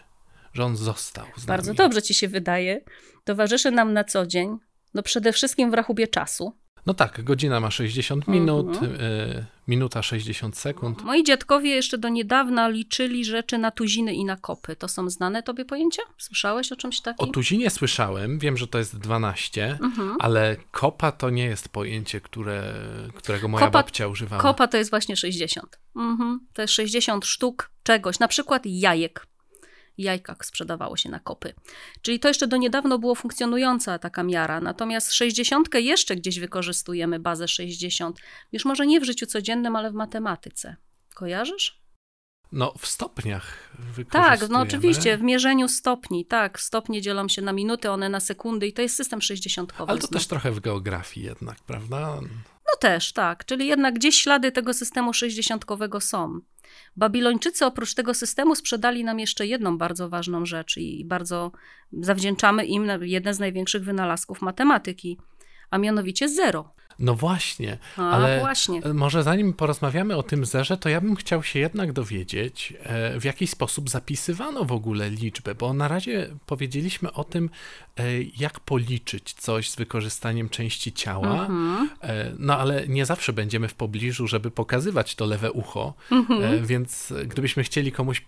że 0.53 0.63
on 0.65 0.75
został 0.75 1.25
z 1.37 1.45
Bardzo 1.45 1.67
nami. 1.67 1.77
dobrze 1.77 2.01
ci 2.01 2.13
się 2.13 2.27
wydaje. 2.27 2.81
Towarzyszy 3.23 3.71
nam 3.71 3.93
na 3.93 4.03
co 4.03 4.25
dzień, 4.27 4.57
no 4.93 5.03
przede 5.03 5.33
wszystkim 5.33 5.71
w 5.71 5.73
rachubie 5.73 6.07
czasu. 6.07 6.53
No 6.85 6.93
tak, 6.93 7.23
godzina 7.23 7.59
ma 7.59 7.71
60 7.71 8.27
minut, 8.27 8.67
Mhm. 8.67 8.95
y, 9.01 9.45
minuta 9.67 10.01
60 10.03 10.57
sekund. 10.57 11.03
Moi 11.03 11.23
dziadkowie 11.23 11.69
jeszcze 11.69 11.97
do 11.97 12.09
niedawna 12.09 12.67
liczyli 12.67 13.25
rzeczy 13.25 13.57
na 13.57 13.71
tuziny 13.71 14.13
i 14.13 14.25
na 14.25 14.37
kopy. 14.37 14.75
To 14.75 14.87
są 14.87 15.09
znane 15.09 15.43
tobie 15.43 15.65
pojęcia? 15.65 16.01
Słyszałeś 16.17 16.71
o 16.71 16.75
czymś 16.75 16.99
O 16.99 17.03
takim? 17.03 17.31
tuzinie 17.31 17.69
słyszałem, 17.69 18.39
wiem, 18.39 18.57
że 18.57 18.67
to 18.67 18.77
jest 18.77 18.97
12, 18.99 19.77
Mhm. 19.81 20.15
ale 20.19 20.55
kopa 20.71 21.11
to 21.11 21.29
nie 21.29 21.43
jest 21.45 21.69
pojęcie, 21.69 22.21
które, 22.21 22.73
którego 23.15 23.47
moja 23.47 23.65
Kopa- 23.67 23.71
babcia 23.73 24.07
używała. 24.07 24.41
Kopa 24.41 24.67
to 24.67 24.77
jest 24.77 24.89
właśnie 24.89 25.15
60. 25.15 25.79
Mhm. 25.95 26.39
To 26.53 26.61
jest 26.61 26.73
60 26.73 27.25
sztuk 27.25 27.71
czegoś, 27.83 28.19
na 28.19 28.27
przykład 28.27 28.61
jajek. 28.65 29.27
Jajkach 29.97 30.45
sprzedawało 30.45 30.97
się 30.97 31.09
na 31.09 31.19
kopy. 31.19 31.53
Czyli 32.01 32.19
to 32.19 32.27
jeszcze 32.27 32.47
do 32.47 32.57
niedawno 32.57 32.99
było 32.99 33.15
funkcjonująca 33.15 33.99
taka 33.99 34.23
miara. 34.23 34.61
Natomiast 34.61 35.13
60 35.13 35.69
jeszcze 35.73 36.15
gdzieś 36.15 36.39
wykorzystujemy 36.39 37.19
bazę 37.19 37.47
60. 37.47 38.19
Już 38.51 38.65
może 38.65 38.87
nie 38.87 38.99
w 38.99 39.03
życiu 39.03 39.25
codziennym, 39.25 39.75
ale 39.75 39.91
w 39.91 39.93
matematyce. 39.93 40.75
Kojarzysz? 41.15 41.85
No, 42.51 42.73
w 42.77 42.87
stopniach. 42.87 43.71
Tak, 44.11 44.49
no 44.49 44.59
oczywiście, 44.59 45.17
w 45.17 45.21
mierzeniu 45.21 45.67
stopni, 45.67 46.25
tak. 46.25 46.59
Stopnie 46.59 47.01
dzielą 47.01 47.27
się 47.27 47.41
na 47.41 47.53
minuty, 47.53 47.89
one 47.89 48.09
na 48.09 48.19
sekundy 48.19 48.67
i 48.67 48.73
to 48.73 48.81
jest 48.81 48.95
system 48.95 49.21
60. 49.21 49.73
Ale 49.87 49.99
to 49.99 50.07
też 50.07 50.27
trochę 50.27 50.51
w 50.51 50.59
geografii 50.59 51.25
jednak, 51.25 51.57
prawda? 51.59 52.19
No 52.67 52.79
też, 52.79 53.13
tak. 53.13 53.45
Czyli 53.45 53.67
jednak 53.67 53.95
gdzieś 53.95 54.15
ślady 54.15 54.51
tego 54.51 54.73
systemu 54.73 55.13
60 55.13 55.65
są. 55.99 56.39
Babilończycy 56.95 57.65
oprócz 57.65 57.93
tego 57.93 58.13
systemu 58.13 58.55
sprzedali 58.55 59.03
nam 59.03 59.19
jeszcze 59.19 59.47
jedną 59.47 59.77
bardzo 59.77 60.09
ważną 60.09 60.45
rzecz 60.45 60.77
i 60.77 61.05
bardzo 61.05 61.51
zawdzięczamy 61.91 62.65
im 62.65 62.87
jeden 63.01 63.33
z 63.33 63.39
największych 63.39 63.83
wynalazków 63.83 64.41
matematyki, 64.41 65.17
a 65.69 65.77
mianowicie 65.77 66.29
zero. 66.29 66.73
No 66.99 67.15
właśnie, 67.15 67.77
A 67.97 68.09
ale 68.09 68.39
właśnie. 68.39 68.81
może 68.93 69.23
zanim 69.23 69.53
porozmawiamy 69.53 70.15
o 70.17 70.23
tym 70.23 70.45
zerze, 70.45 70.77
to 70.77 70.89
ja 70.89 71.01
bym 71.01 71.15
chciał 71.15 71.43
się 71.43 71.59
jednak 71.59 71.93
dowiedzieć, 71.93 72.73
e, 72.83 73.19
w 73.19 73.23
jaki 73.23 73.47
sposób 73.47 73.89
zapisywano 73.89 74.65
w 74.65 74.71
ogóle 74.71 75.09
liczbę, 75.09 75.55
bo 75.55 75.73
na 75.73 75.87
razie 75.87 76.29
powiedzieliśmy 76.45 77.13
o 77.13 77.23
tym, 77.23 77.49
e, 77.97 78.03
jak 78.37 78.59
policzyć 78.59 79.33
coś 79.33 79.69
z 79.69 79.75
wykorzystaniem 79.75 80.49
części 80.49 80.93
ciała, 80.93 81.41
Mhm. 81.45 81.89
e, 82.01 82.31
no 82.39 82.57
ale 82.57 82.87
nie 82.87 83.05
zawsze 83.05 83.33
będziemy 83.33 83.67
w 83.67 83.73
pobliżu, 83.73 84.27
żeby 84.27 84.51
pokazywać 84.51 85.15
to 85.15 85.25
lewe 85.25 85.51
ucho, 85.51 85.93
Mhm. 86.11 86.65
więc 86.65 87.13
gdybyśmy 87.27 87.63
chcieli 87.63 87.91
komuś 87.91 88.21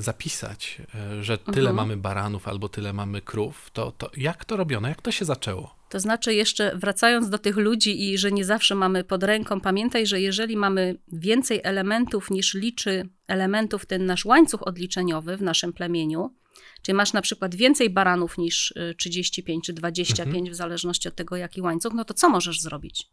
zapisać, 0.00 0.82
e, 0.94 1.22
że 1.22 1.38
tyle 1.38 1.70
Mhm. 1.70 1.76
mamy 1.76 1.96
baranów 1.96 2.48
albo 2.48 2.68
tyle 2.68 2.92
mamy 2.92 3.20
krów, 3.22 3.70
to, 3.72 3.92
to 3.92 4.10
jak 4.16 4.44
to 4.44 4.56
robiono, 4.56 4.88
jak 4.88 5.02
to 5.02 5.12
się 5.12 5.24
zaczęło? 5.24 5.78
To 5.90 6.00
znaczy, 6.00 6.34
jeszcze 6.34 6.76
wracając 6.76 7.30
do 7.30 7.38
tych 7.38 7.56
ludzi 7.56 8.10
i 8.10 8.18
że 8.18 8.32
nie 8.32 8.44
zawsze 8.44 8.74
mamy 8.74 9.04
pod 9.04 9.22
ręką, 9.22 9.60
pamiętaj, 9.60 10.06
że 10.06 10.20
jeżeli 10.20 10.56
mamy 10.56 10.98
więcej 11.12 11.60
elementów 11.64 12.30
niż 12.30 12.54
liczy 12.54 13.08
elementów 13.26 13.86
ten 13.86 14.06
nasz 14.06 14.24
łańcuch 14.24 14.66
odliczeniowy 14.66 15.36
w 15.36 15.42
naszym 15.42 15.72
plemieniu, 15.72 16.34
czyli 16.82 16.96
masz 16.96 17.12
na 17.12 17.22
przykład 17.22 17.54
więcej 17.54 17.90
baranów 17.90 18.38
niż 18.38 18.70
y, 18.70 18.94
35 18.98 19.64
czy 19.66 19.72
25, 19.72 20.50
w 20.50 20.54
zależności 20.54 21.08
od 21.08 21.14
tego, 21.14 21.36
jaki 21.36 21.60
łańcuch, 21.60 21.92
no 21.94 22.04
to 22.04 22.14
co 22.14 22.28
możesz 22.28 22.60
zrobić? 22.60 23.08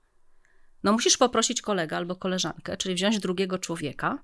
No 0.86 0.92
musisz 0.92 1.18
poprosić 1.18 1.62
kolegę 1.62 1.98
albo 1.98 2.16
koleżankę, 2.16 2.78
czyli 2.78 2.96
wziąć 2.96 3.20
drugiego 3.20 3.60
człowieka 3.60 4.20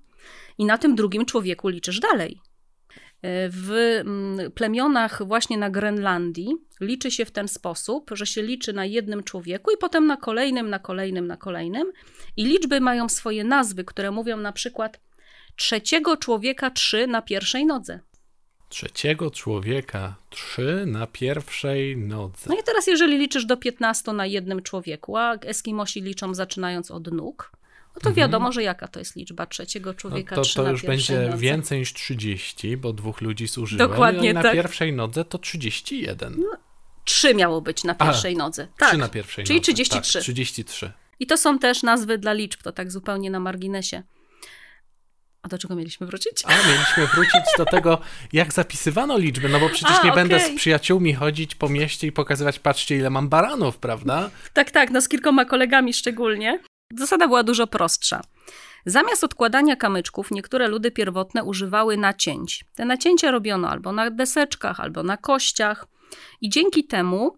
i 0.58 0.64
na 0.64 0.78
tym 0.78 0.94
drugim 0.94 1.26
człowieku 1.26 1.68
liczysz 1.68 2.00
dalej. 2.00 2.40
W 3.50 3.70
mm, 4.00 4.52
plemionach 4.52 5.26
właśnie 5.26 5.58
na 5.58 5.70
Grenlandii 5.70 6.56
liczy 6.80 7.10
się 7.10 7.24
w 7.24 7.30
ten 7.30 7.48
sposób, 7.48 8.10
że 8.12 8.26
się 8.26 8.42
liczy 8.42 8.72
na 8.72 8.84
jednym 8.84 9.22
człowieku 9.22 9.70
i 9.70 9.76
potem 9.76 10.06
na 10.06 10.16
kolejnym, 10.16 10.70
na 10.70 10.78
kolejnym, 10.78 11.26
na 11.26 11.36
kolejnym. 11.36 11.92
I 12.36 12.44
liczby 12.44 12.80
mają 12.80 13.08
swoje 13.08 13.44
nazwy, 13.44 13.84
które 13.84 14.10
mówią 14.10 14.36
na 14.36 14.52
przykład 14.52 15.00
trzeciego 15.56 16.16
człowieka 16.16 16.70
trzy 16.70 17.06
na 17.06 17.22
pierwszej 17.22 17.66
nodze. 17.66 18.00
Trzeciego 18.72 19.30
człowieka 19.30 20.14
trzy 20.30 20.84
na 20.86 21.06
pierwszej 21.06 21.96
nodze. 21.96 22.46
No 22.46 22.54
i 22.54 22.62
teraz, 22.62 22.86
jeżeli 22.86 23.18
liczysz 23.18 23.44
do 23.44 23.56
15 23.56 24.12
na 24.12 24.26
jednym 24.26 24.62
człowieku, 24.62 25.16
a 25.16 25.34
Eskimosi 25.34 26.02
liczą 26.02 26.34
zaczynając 26.34 26.90
od 26.90 27.12
nóg, 27.12 27.52
no 27.94 28.00
to 28.00 28.12
wiadomo, 28.12 28.52
że 28.52 28.62
jaka 28.62 28.88
to 28.88 28.98
jest 28.98 29.16
liczba 29.16 29.46
trzeciego 29.46 29.90
Mhm. 29.90 29.96
No 29.96 30.10
człowieka 30.10 30.36
to, 30.36 30.42
trzy 30.42 30.54
to 30.54 30.62
na 30.62 30.70
już 30.70 30.82
będzie 30.82 31.20
nodze. 31.20 31.38
więcej 31.38 31.78
niż 31.78 31.94
30, 31.94 32.76
bo 32.76 32.92
dwóch 32.92 33.20
ludzi 33.20 33.48
służyło. 33.48 33.88
Dokładnie 33.88 34.20
no 34.20 34.30
i 34.30 34.34
na 34.34 34.42
tak. 34.42 34.52
pierwszej 34.52 34.92
nodze 34.92 35.24
to 35.24 35.38
31. 35.38 36.42
Trzy 37.04 37.34
miało 37.34 37.60
być 37.60 37.84
na 37.84 37.94
A, 37.98 38.06
pierwszej 38.06 38.36
nodze. 38.36 38.66
Trzy 38.66 38.90
Tak. 38.90 38.98
na 38.98 39.08
pierwszej 39.08 39.44
Czyli 39.44 39.58
nodze. 39.58 39.72
33. 39.72 40.12
Tak, 40.12 40.22
33. 40.22 40.92
I 41.20 41.26
to 41.26 41.36
są 41.36 41.58
też 41.58 41.82
nazwy 41.82 42.18
dla 42.18 42.32
liczb, 42.32 42.62
to 42.62 42.72
tak 42.72 42.90
zupełnie 42.92 43.30
na 43.30 43.40
marginesie. 43.40 44.02
A 45.42 45.48
do 45.48 45.58
czego 45.58 45.74
mieliśmy 45.74 46.06
wrócić? 46.06 46.42
A 46.44 46.68
mieliśmy 46.68 47.06
wrócić 47.06 47.42
do 47.58 47.64
tego, 47.64 47.98
jak 48.32 48.52
zapisywano 48.52 49.18
liczby, 49.18 49.48
no 49.48 49.60
bo 49.60 49.68
przecież 49.68 49.96
A, 50.02 50.06
nie 50.06 50.12
będę 50.12 50.36
okej. 50.36 50.52
z 50.52 50.56
przyjaciółmi 50.56 51.14
chodzić 51.14 51.54
po 51.54 51.68
mieście 51.68 52.06
i 52.06 52.12
pokazywać, 52.12 52.58
patrzcie 52.58 52.96
ile 52.96 53.10
mam 53.10 53.28
baranów, 53.28 53.78
prawda? 53.78 54.30
Tak, 54.52 54.70
tak, 54.70 54.90
no 54.90 55.00
z 55.00 55.08
kilkoma 55.08 55.44
kolegami 55.44 55.92
szczególnie. 55.94 56.60
Zasada 56.98 57.26
była 57.28 57.42
dużo 57.42 57.66
prostsza. 57.66 58.20
Zamiast 58.86 59.24
odkładania 59.24 59.76
kamyczków, 59.76 60.30
niektóre 60.30 60.68
ludy 60.68 60.90
pierwotne 60.90 61.44
używały 61.44 61.96
nacięć. 61.96 62.64
Te 62.74 62.84
nacięcia 62.84 63.30
robiono 63.30 63.68
albo 63.68 63.92
na 63.92 64.10
deseczkach, 64.10 64.80
albo 64.80 65.02
na 65.02 65.16
kościach. 65.16 65.86
I 66.40 66.48
dzięki 66.50 66.84
temu, 66.84 67.36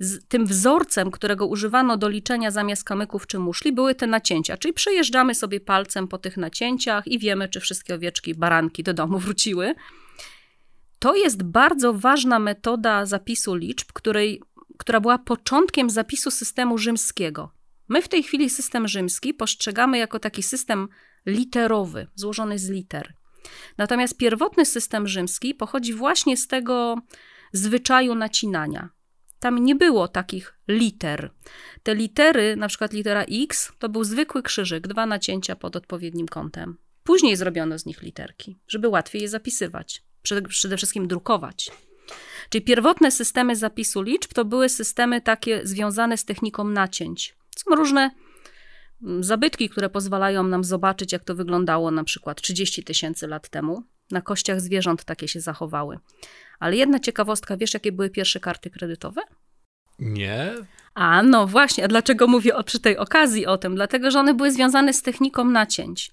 z 0.00 0.28
tym 0.28 0.46
wzorcem, 0.46 1.10
którego 1.10 1.46
używano 1.46 1.96
do 1.96 2.08
liczenia 2.08 2.50
zamiast 2.50 2.84
kamyków 2.84 3.26
czy 3.26 3.38
muszli, 3.38 3.72
były 3.72 3.94
te 3.94 4.06
nacięcia. 4.06 4.56
Czyli 4.56 4.74
przejeżdżamy 4.74 5.34
sobie 5.34 5.60
palcem 5.60 6.08
po 6.08 6.18
tych 6.18 6.36
nacięciach 6.36 7.06
i 7.06 7.18
wiemy, 7.18 7.48
czy 7.48 7.60
wszystkie 7.60 7.94
owieczki, 7.94 8.34
baranki 8.34 8.82
do 8.82 8.94
domu 8.94 9.18
wróciły. 9.24 9.74
To 10.98 11.16
jest 11.16 11.42
bardzo 11.42 11.94
ważna 11.94 12.38
metoda 12.38 13.06
zapisu 13.06 13.54
liczb, 13.54 13.86
której, 13.92 14.42
która 14.78 15.00
była 15.00 15.18
początkiem 15.18 15.90
zapisu 15.90 16.30
systemu 16.30 16.78
rzymskiego. 16.78 17.52
My 17.88 18.02
w 18.02 18.08
tej 18.08 18.22
chwili 18.22 18.50
system 18.50 18.88
rzymski 18.88 19.34
postrzegamy 19.34 19.98
jako 19.98 20.18
taki 20.18 20.42
system 20.42 20.88
literowy, 21.26 22.06
złożony 22.14 22.58
z 22.58 22.70
liter. 22.70 23.14
Natomiast 23.78 24.16
pierwotny 24.16 24.64
system 24.64 25.08
rzymski 25.08 25.54
pochodzi 25.54 25.94
właśnie 25.94 26.36
z 26.36 26.46
tego 26.46 26.96
zwyczaju 27.52 28.14
nacinania. 28.14 28.88
Tam 29.40 29.64
nie 29.64 29.74
było 29.74 30.08
takich 30.08 30.54
liter. 30.68 31.30
Te 31.82 31.94
litery, 31.94 32.56
na 32.56 32.68
przykład 32.68 32.92
litera 32.92 33.22
X, 33.22 33.72
to 33.78 33.88
był 33.88 34.04
zwykły 34.04 34.42
krzyżyk, 34.42 34.88
dwa 34.88 35.06
nacięcia 35.06 35.56
pod 35.56 35.76
odpowiednim 35.76 36.28
kątem. 36.28 36.78
Później 37.04 37.36
zrobiono 37.36 37.78
z 37.78 37.86
nich 37.86 38.02
literki, 38.02 38.58
żeby 38.68 38.88
łatwiej 38.88 39.22
je 39.22 39.28
zapisywać, 39.28 40.02
przede, 40.22 40.76
wszystkim 40.76 41.08
drukować. 41.08 41.70
Czyli 42.50 42.64
pierwotne 42.64 43.10
systemy 43.10 43.56
zapisu 43.56 44.02
liczb 44.02 44.32
to 44.34 44.44
były 44.44 44.68
systemy 44.68 45.20
takie 45.20 45.60
związane 45.64 46.16
z 46.16 46.24
techniką 46.24 46.64
nacięć. 46.64 47.36
Są 47.56 47.74
różne 47.74 48.10
mm, 49.02 49.24
zabytki, 49.24 49.68
które 49.68 49.90
pozwalają 49.90 50.42
nam 50.42 50.64
zobaczyć, 50.64 51.12
jak 51.12 51.24
to 51.24 51.34
wyglądało 51.34 51.90
na 51.90 52.04
przykład 52.04 52.42
30 52.42 52.84
tysięcy 52.84 53.26
lat 53.26 53.48
temu. 53.48 53.82
Na 54.10 54.22
kościach 54.22 54.60
zwierząt 54.60 55.04
takie 55.04 55.28
się 55.28 55.40
zachowały. 55.40 55.98
Ale 56.58 56.76
jedna 56.76 57.00
ciekawostka, 57.00 57.56
wiesz, 57.56 57.74
jakie 57.74 57.92
były 57.92 58.10
pierwsze 58.10 58.40
karty 58.40 58.70
kredytowe? 58.70 59.22
Nie? 59.98 60.54
A 60.94 61.22
no 61.22 61.46
właśnie, 61.46 61.84
a 61.84 61.88
dlaczego 61.88 62.26
mówię 62.26 62.56
o, 62.56 62.64
przy 62.64 62.80
tej 62.80 62.96
okazji 62.96 63.46
o 63.46 63.58
tym? 63.58 63.74
Dlatego, 63.74 64.10
że 64.10 64.20
one 64.20 64.34
były 64.34 64.50
związane 64.50 64.92
z 64.92 65.02
techniką 65.02 65.44
nacięć. 65.44 66.12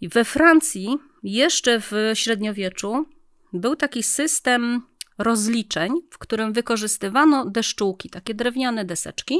I 0.00 0.08
we 0.08 0.24
Francji, 0.24 0.98
jeszcze 1.22 1.80
w 1.80 1.92
średniowieczu, 2.14 3.06
był 3.52 3.76
taki 3.76 4.02
system 4.02 4.82
rozliczeń, 5.18 5.92
w 6.10 6.18
którym 6.18 6.52
wykorzystywano 6.52 7.50
deszczułki, 7.50 8.10
takie 8.10 8.34
drewniane 8.34 8.84
deseczki. 8.84 9.38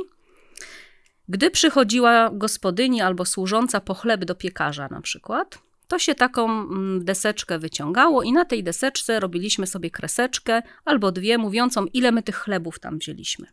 Gdy 1.28 1.50
przychodziła 1.50 2.30
gospodyni 2.32 3.00
albo 3.00 3.24
służąca 3.24 3.80
po 3.80 3.94
chleb 3.94 4.24
do 4.24 4.34
piekarza 4.34 4.88
na 4.90 5.00
przykład, 5.00 5.58
to 5.88 5.98
się 5.98 6.14
taką 6.14 6.51
mm, 6.51 7.05
deseczkę 7.05 7.59
wyciągało 7.59 8.22
i 8.22 8.33
na 8.33 8.44
tej 8.44 8.64
deseczce 8.64 9.20
robiliśmy 9.20 9.66
sobie 9.66 9.90
kreseczkę 9.90 10.62
albo 10.85 11.12
dwie, 11.12 11.38
mówiącą, 11.38 11.87
ile 11.87 12.12
my 12.12 12.22
tych 12.22 12.37
chlebów 12.37 12.79
tam 12.81 12.98
wzięliśmy. 12.98 13.46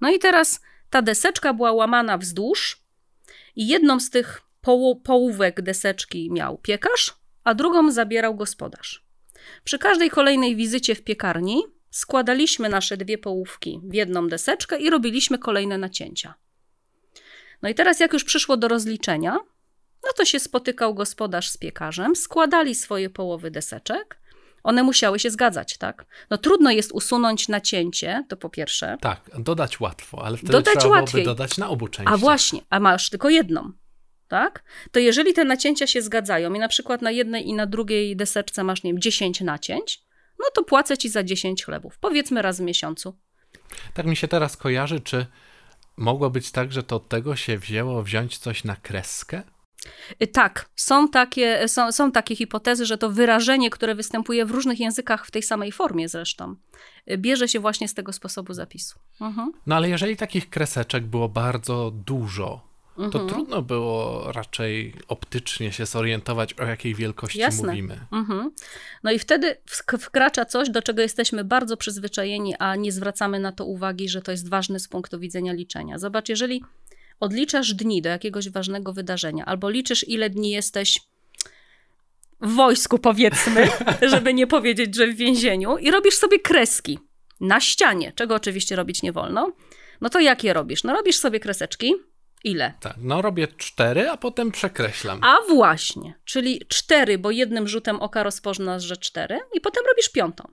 No 0.00 0.10
i 0.10 0.18
teraz 0.18 0.60
ta 0.90 1.02
deseczka 1.02 1.54
była 1.54 1.72
łamana 1.72 2.18
wzdłuż 2.18 2.82
i 3.56 3.66
jedną 3.66 4.00
z 4.00 4.10
tych 4.10 4.42
poło- 4.62 5.00
połówek 5.02 5.62
deseczki 5.62 6.30
miał 6.32 6.58
piekarz, 6.58 7.14
a 7.44 7.54
drugą 7.54 7.92
zabierał 7.92 8.34
gospodarz. 8.34 9.04
Przy 9.64 9.78
każdej 9.78 10.10
kolejnej 10.10 10.56
wizycie 10.56 10.94
w 10.94 11.02
piekarni 11.02 11.62
składaliśmy 11.90 12.68
nasze 12.68 12.96
dwie 12.96 13.18
połówki 13.18 13.80
w 13.84 13.94
jedną 13.94 14.28
deseczkę 14.28 14.78
i 14.78 14.90
robiliśmy 14.90 15.38
kolejne 15.38 15.78
nacięcia. 15.78 16.34
No 17.62 17.68
i 17.68 17.74
teraz, 17.74 18.00
jak 18.00 18.12
już 18.12 18.24
przyszło 18.24 18.56
do 18.56 18.68
rozliczenia, 18.68 19.38
no 20.06 20.12
to 20.16 20.24
się 20.24 20.40
spotykał 20.40 20.94
gospodarz 20.94 21.50
z 21.50 21.56
piekarzem, 21.56 22.16
składali 22.16 22.74
swoje 22.74 23.10
połowy 23.10 23.50
deseczek, 23.50 24.20
One 24.62 24.82
musiały 24.82 25.18
się 25.18 25.30
zgadzać, 25.30 25.78
tak? 25.78 26.06
No 26.30 26.38
trudno 26.38 26.70
jest 26.70 26.92
usunąć 26.92 27.48
nacięcie, 27.48 28.24
to 28.28 28.36
po 28.36 28.50
pierwsze. 28.50 28.96
Tak, 29.00 29.30
dodać 29.38 29.80
łatwo, 29.80 30.24
ale 30.24 30.36
wtedy 30.36 30.52
Dodać 30.52 30.74
trzeba 30.78 30.94
łatwiej. 30.94 31.24
dodać 31.24 31.58
na 31.58 31.68
obu 31.68 31.88
częściach. 31.88 32.14
A 32.14 32.16
właśnie, 32.16 32.60
a 32.70 32.80
masz 32.80 33.10
tylko 33.10 33.28
jedną, 33.28 33.72
tak? 34.28 34.64
To 34.90 34.98
jeżeli 34.98 35.32
te 35.32 35.44
nacięcia 35.44 35.86
się 35.86 36.02
zgadzają 36.02 36.54
i 36.54 36.58
na 36.58 36.68
przykład 36.68 37.02
na 37.02 37.10
jednej 37.10 37.48
i 37.48 37.54
na 37.54 37.66
drugiej 37.66 38.16
deseczce 38.16 38.64
masz, 38.64 38.82
nie 38.82 38.92
wiem, 38.92 39.00
10 39.00 39.40
nacięć, 39.40 40.02
no 40.38 40.46
to 40.54 40.64
płacę 40.64 40.98
ci 40.98 41.08
za 41.08 41.22
10 41.22 41.64
chlebów. 41.64 41.98
Powiedzmy 41.98 42.42
raz 42.42 42.58
w 42.58 42.62
miesiącu. 42.62 43.16
Tak 43.94 44.06
mi 44.06 44.16
się 44.16 44.28
teraz 44.28 44.56
kojarzy, 44.56 45.00
czy 45.00 45.26
mogło 45.96 46.30
być 46.30 46.50
tak, 46.50 46.72
że 46.72 46.82
to 46.82 46.96
od 46.96 47.08
tego 47.08 47.36
się 47.36 47.58
wzięło 47.58 48.02
wziąć 48.02 48.38
coś 48.38 48.64
na 48.64 48.76
kreskę? 48.76 49.42
Y, 50.22 50.26
Tak, 50.26 50.68
są 50.76 51.08
takie, 51.08 51.68
są, 51.68 51.92
są 51.92 52.12
takie 52.12 52.36
hipotezy, 52.36 52.86
że 52.86 52.98
to 52.98 53.10
wyrażenie, 53.10 53.70
które 53.70 53.94
występuje 53.94 54.44
w 54.46 54.50
różnych 54.50 54.80
językach 54.80 55.26
w 55.26 55.30
tej 55.30 55.42
samej 55.42 55.72
formie 55.72 56.08
zresztą, 56.08 56.54
y, 57.10 57.18
bierze 57.18 57.48
się 57.48 57.60
właśnie 57.60 57.88
z 57.88 57.94
tego 57.94 58.12
sposobu 58.12 58.54
zapisu. 58.54 58.98
Mhm. 59.20 59.52
No 59.66 59.76
ale 59.76 59.88
jeżeli 59.88 60.16
takich 60.16 60.50
kreseczek 60.50 61.06
było 61.06 61.28
bardzo 61.28 61.90
dużo, 61.90 62.70
to 62.96 63.04
Mhm. 63.04 63.28
trudno 63.28 63.62
było 63.62 64.24
raczej 64.32 64.94
optycznie 65.08 65.72
się 65.72 65.86
zorientować, 65.86 66.54
o 66.54 66.64
jakiej 66.64 66.94
wielkości 66.94 67.38
Jasne. 67.38 67.68
mówimy. 67.68 68.00
Mhm. 68.12 68.50
No 69.02 69.12
i 69.12 69.18
wtedy 69.18 69.56
wkracza 69.98 70.44
coś, 70.44 70.70
do 70.70 70.82
czego 70.82 71.02
jesteśmy 71.02 71.44
bardzo 71.44 71.76
przyzwyczajeni, 71.76 72.54
a 72.58 72.76
nie 72.76 72.92
zwracamy 72.92 73.38
na 73.38 73.52
to 73.52 73.64
uwagi, 73.64 74.08
że 74.08 74.22
to 74.22 74.30
jest 74.30 74.48
ważne 74.48 74.80
z 74.80 74.88
punktu 74.88 75.18
widzenia 75.18 75.52
liczenia. 75.52 75.98
Zobacz, 75.98 76.28
jeżeli 76.28 76.64
odliczasz 77.20 77.74
dni 77.74 78.02
do 78.02 78.08
jakiegoś 78.08 78.48
ważnego 78.48 78.92
wydarzenia, 78.92 79.44
albo 79.44 79.70
liczysz, 79.70 80.08
ile 80.08 80.30
dni 80.30 80.50
jesteś 80.50 81.00
w 82.40 82.54
wojsku, 82.54 82.98
powiedzmy, 82.98 83.68
żeby 84.12 84.34
nie 84.34 84.46
powiedzieć, 84.46 84.94
że 84.94 85.06
w 85.06 85.16
więzieniu, 85.16 85.78
i 85.78 85.90
robisz 85.90 86.14
sobie 86.14 86.38
kreski 86.38 86.98
na 87.40 87.60
ścianie, 87.60 88.12
czego 88.12 88.34
oczywiście 88.34 88.76
robić 88.76 89.02
nie 89.02 89.12
wolno, 89.12 89.52
no 90.00 90.08
to 90.10 90.20
jak 90.20 90.44
je 90.44 90.52
robisz? 90.52 90.84
No 90.84 90.92
robisz 90.92 91.16
sobie 91.16 91.40
kreseczki. 91.40 91.94
Ile? 92.44 92.74
Tak, 92.80 92.94
no 92.98 93.22
robię 93.22 93.48
cztery, 93.48 94.08
a 94.08 94.16
potem 94.16 94.50
przekreślam. 94.52 95.20
A 95.24 95.36
właśnie, 95.48 96.14
czyli 96.24 96.62
cztery, 96.68 97.18
bo 97.18 97.30
jednym 97.30 97.68
rzutem 97.68 97.96
oka 97.96 98.22
rozpoznasz, 98.22 98.82
że 98.82 98.96
cztery, 98.96 99.40
i 99.54 99.60
potem 99.60 99.84
robisz 99.88 100.08
piątą. 100.08 100.44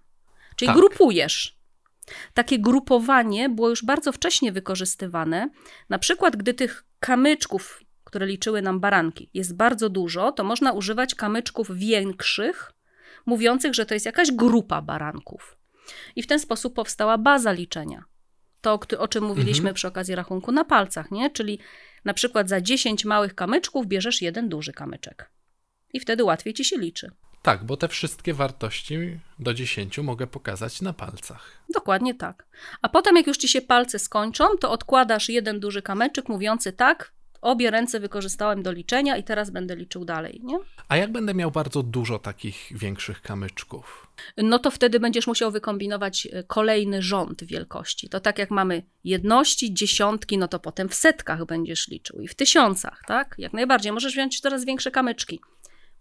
Czyli 0.56 0.68
Tak. 0.68 0.78
grupujesz. 0.78 1.57
Takie 2.34 2.60
grupowanie 2.60 3.50
było 3.50 3.70
już 3.70 3.86
bardzo 3.86 4.12
wcześnie 4.12 4.52
wykorzystywane. 4.52 5.50
Na 5.90 6.00
przykład, 6.00 6.36
gdy 6.36 6.54
tych 6.54 6.84
kamyczków, 7.00 7.84
które 8.04 8.26
liczyły 8.26 8.62
nam 8.62 8.80
baranki, 8.80 9.30
jest 9.34 9.56
bardzo 9.56 9.90
dużo, 9.90 10.32
to 10.32 10.44
można 10.44 10.72
używać 10.72 11.16
kamyczków 11.16 11.78
większych, 11.78 12.72
mówiących, 13.26 13.74
że 13.74 13.86
to 13.86 13.94
jest 13.94 14.06
jakaś 14.06 14.32
grupa 14.32 14.82
baranków. 14.82 15.58
I 16.16 16.24
w 16.24 16.28
ten 16.28 16.40
sposób 16.40 16.74
powstała 16.74 17.18
baza 17.18 17.52
liczenia. 17.52 18.04
To, 18.62 18.80
o 18.98 19.08
czym 19.08 19.24
mówiliśmy 19.24 19.74
przy 19.74 19.88
okazji 19.88 20.16
rachunku 20.16 20.52
na 20.52 20.66
palcach, 20.66 21.12
nie? 21.12 21.30
Czyli 21.30 21.60
na 22.06 22.14
przykład 22.14 22.50
za 22.50 22.62
10 22.62 23.06
małych 23.06 23.36
kamyczków 23.36 23.88
bierzesz 23.88 24.22
jeden 24.22 24.50
duży 24.50 24.74
kamyczek. 24.74 25.32
I 25.94 26.00
wtedy 26.00 26.24
łatwiej 26.24 26.54
ci 26.54 26.66
się 26.66 26.78
liczy. 26.78 27.12
Tak, 27.42 27.64
bo 27.64 27.78
te 27.78 27.88
wszystkie 27.88 28.34
wartości 28.34 29.20
do 29.40 29.54
10 29.54 29.98
mogę 29.98 30.28
pokazać 30.28 30.82
na 30.82 30.94
palcach. 30.94 31.64
Dokładnie 31.74 32.16
tak. 32.16 32.46
A 32.82 32.90
potem, 32.90 33.16
jak 33.16 33.28
już 33.28 33.38
ci 33.38 33.48
się 33.48 33.62
palce 33.62 34.00
skończą, 34.00 34.46
to 34.62 34.72
odkładasz 34.72 35.30
jeden 35.30 35.60
duży 35.60 35.82
kamyczek 35.82 36.30
mówiący 36.30 36.74
tak, 36.74 37.12
obie 37.42 37.72
ręce 37.72 38.00
wykorzystałem 38.00 38.64
do 38.64 38.72
liczenia 38.72 39.18
i 39.18 39.24
teraz 39.24 39.50
będę 39.50 39.76
liczył 39.76 40.06
dalej, 40.06 40.42
nie? 40.44 40.60
A 40.88 40.98
jak 40.98 41.12
będę 41.12 41.34
miał 41.34 41.52
bardzo 41.52 41.84
dużo 41.84 42.20
takich 42.20 42.72
większych 42.72 43.22
kamyczków? 43.22 44.08
No 44.38 44.60
to 44.60 44.72
wtedy 44.72 45.00
będziesz 45.00 45.28
musiał 45.28 45.52
wykombinować 45.52 46.28
e, 46.32 46.44
kolejny 46.44 47.02
rząd 47.02 47.44
wielkości. 47.44 48.10
To 48.10 48.20
tak 48.20 48.40
jak 48.40 48.52
mamy 48.52 48.84
jedności, 49.04 49.74
dziesiątki, 49.74 50.38
no 50.38 50.48
to 50.48 50.60
potem 50.60 50.90
w 50.90 50.96
setkach 50.96 51.46
będziesz 51.46 51.88
liczył 51.88 52.20
i 52.22 52.28
w 52.28 52.36
tysiącach, 52.36 53.02
tak? 53.08 53.36
Jak 53.38 53.54
najbardziej. 53.54 53.92
Możesz 53.92 54.14
wziąć 54.14 54.40
coraz 54.40 54.66
większe 54.66 54.92
kamyczki. 54.92 55.40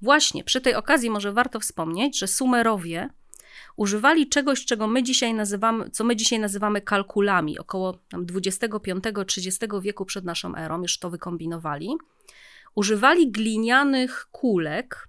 Właśnie, 0.02 0.44
przy 0.44 0.61
tej 0.61 0.74
okazji 0.74 1.11
może 1.11 1.32
warto 1.32 1.61
wspomnieć, 1.61 2.18
że 2.18 2.26
Sumerowie 2.26 3.09
używali 3.76 4.28
czegoś, 4.28 4.64
czego 4.64 4.87
my 4.87 5.02
dzisiaj 5.02 5.35
nazywamy, 5.35 5.90
co 5.90 6.04
my 6.04 6.16
dzisiaj 6.16 6.38
nazywamy 6.38 6.80
kalkulami. 6.80 7.59
Około 7.59 7.92
tam 7.92 8.26
25-30 8.26 9.82
wieku 9.82 10.04
przed 10.04 10.24
naszą 10.24 10.56
erą 10.56 10.82
już 10.82 10.98
to 10.98 11.11
wykombinowali. 11.11 11.96
Używali 12.74 13.30
glinianych 13.30 14.28
kulek 14.32 15.09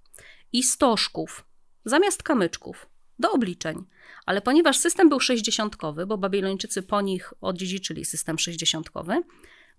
i 0.53 0.63
stożków 0.63 1.45
zamiast 1.85 2.23
kamyczków 2.23 2.87
do 3.19 3.31
obliczeń. 3.31 3.85
Ale 4.25 4.41
ponieważ 4.41 4.77
system 4.77 5.09
był 5.09 5.19
60, 5.19 5.75
bo 6.07 6.17
Babilończycy 6.17 6.83
po 6.83 7.01
nich 7.01 7.33
odziedziczyli 7.41 8.05
system 8.05 8.39
60, 8.39 8.89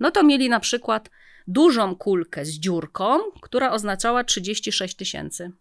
no 0.01 0.11
to 0.11 0.23
mieli 0.23 0.49
na 0.49 0.61
przykład 0.61 1.11
dużą 1.47 1.97
kulkę 1.97 2.45
z 2.45 2.51
dziurką, 2.51 3.19
która 3.41 3.73
oznaczała 3.73 4.25
36 4.25 4.97
tysięcy. 4.97 5.53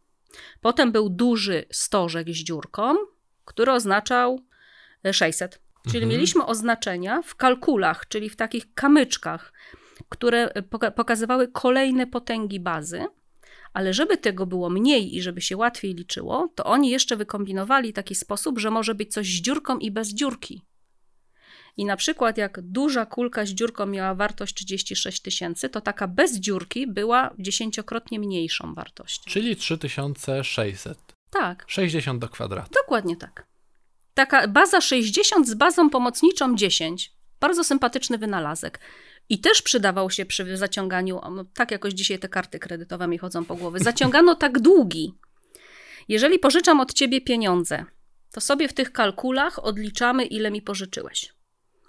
Potem 0.62 0.91
był 0.91 1.10
duży 1.10 1.65
stożek 1.71 2.28
z 2.30 2.34
dziurką, 2.38 2.95
który 3.45 3.71
oznaczał 3.71 4.39
e, 5.04 5.13
600. 5.13 5.62
Czyli 5.84 5.97
Mhm. 5.97 6.10
mieliśmy 6.12 6.45
oznaczenia 6.45 7.21
w 7.21 7.36
kalkulach, 7.36 8.08
czyli 8.08 8.30
w 8.30 8.36
takich 8.36 8.73
kamyczkach, 8.73 9.54
które 10.10 10.50
e, 10.54 10.62
poka- 10.62 10.91
pokazywały 10.91 11.47
kolejne 11.47 12.08
potęgi 12.08 12.60
bazy. 12.60 13.06
Ale 13.73 13.93
żeby 13.93 14.17
tego 14.17 14.45
było 14.45 14.69
mniej 14.69 15.15
i 15.15 15.21
żeby 15.21 15.41
się 15.41 15.58
łatwiej 15.58 15.93
liczyło, 15.93 16.50
to 16.56 16.63
oni 16.65 16.89
jeszcze 16.89 17.15
wykombinowali 17.15 17.93
taki 17.93 18.15
sposób, 18.15 18.60
że 18.60 18.71
może 18.71 18.95
być 18.95 19.13
coś 19.13 19.28
z 19.28 19.41
dziurką 19.41 19.78
i 19.78 19.91
bez 19.91 20.08
dziurki. 20.13 20.62
I 21.78 21.86
na 21.86 21.98
przykład, 21.98 22.38
jak 22.38 22.62
duża 22.62 23.06
kulka 23.06 23.46
z 23.46 23.50
dziurką 23.50 23.86
miała 23.86 24.16
wartość 24.16 24.54
36 24.54 25.22
tysięcy, 25.22 25.70
to 25.70 25.82
taka 25.82 26.08
bez 26.08 26.40
dziurki 26.40 26.88
była 26.88 27.34
dziesięciokrotnie 27.40 28.20
mniejszą 28.20 28.74
wartością. 28.74 29.32
Czyli 29.32 29.56
3600. 29.56 30.98
Tak, 31.30 31.66
60 31.68 32.22
do 32.22 32.30
kwadratu. 32.30 32.70
dokładnie 32.84 33.16
tak. 33.16 33.48
Taka 34.13 34.48
baza 34.48 34.82
60 34.82 35.48
z 35.48 35.54
bazą 35.54 35.90
pomocniczą 35.90 36.56
10. 36.56 37.12
Bardzo 37.40 37.63
sympatyczny 37.63 38.18
wynalazek. 38.18 38.80
I 39.30 39.40
też 39.40 39.62
przydawał 39.62 40.10
się 40.10 40.26
przy 40.26 40.58
zaciąganiu, 40.58 41.22
no, 41.32 41.46
tak 41.54 41.72
jakoś 41.72 41.94
dzisiaj 41.94 42.20
te 42.20 42.30
karty 42.30 42.60
kredytowe 42.60 43.08
mi 43.08 43.18
chodzą 43.18 43.46
po 43.46 43.56
głowie, 43.56 43.80
zaciągano 43.80 44.36
tak 44.36 44.60
długi. 44.60 45.13
Jeżeli 46.08 46.40
pożyczam 46.40 46.80
od 46.80 46.94
ciebie 46.94 47.22
pieniądze, 47.22 47.86
to 48.32 48.42
sobie 48.42 48.68
w 48.68 48.74
tych 48.74 48.92
kalkulach 48.92 49.66
odliczamy, 49.66 50.26
ile 50.26 50.52
mi 50.52 50.62
pożyczyłeś. 50.62 51.37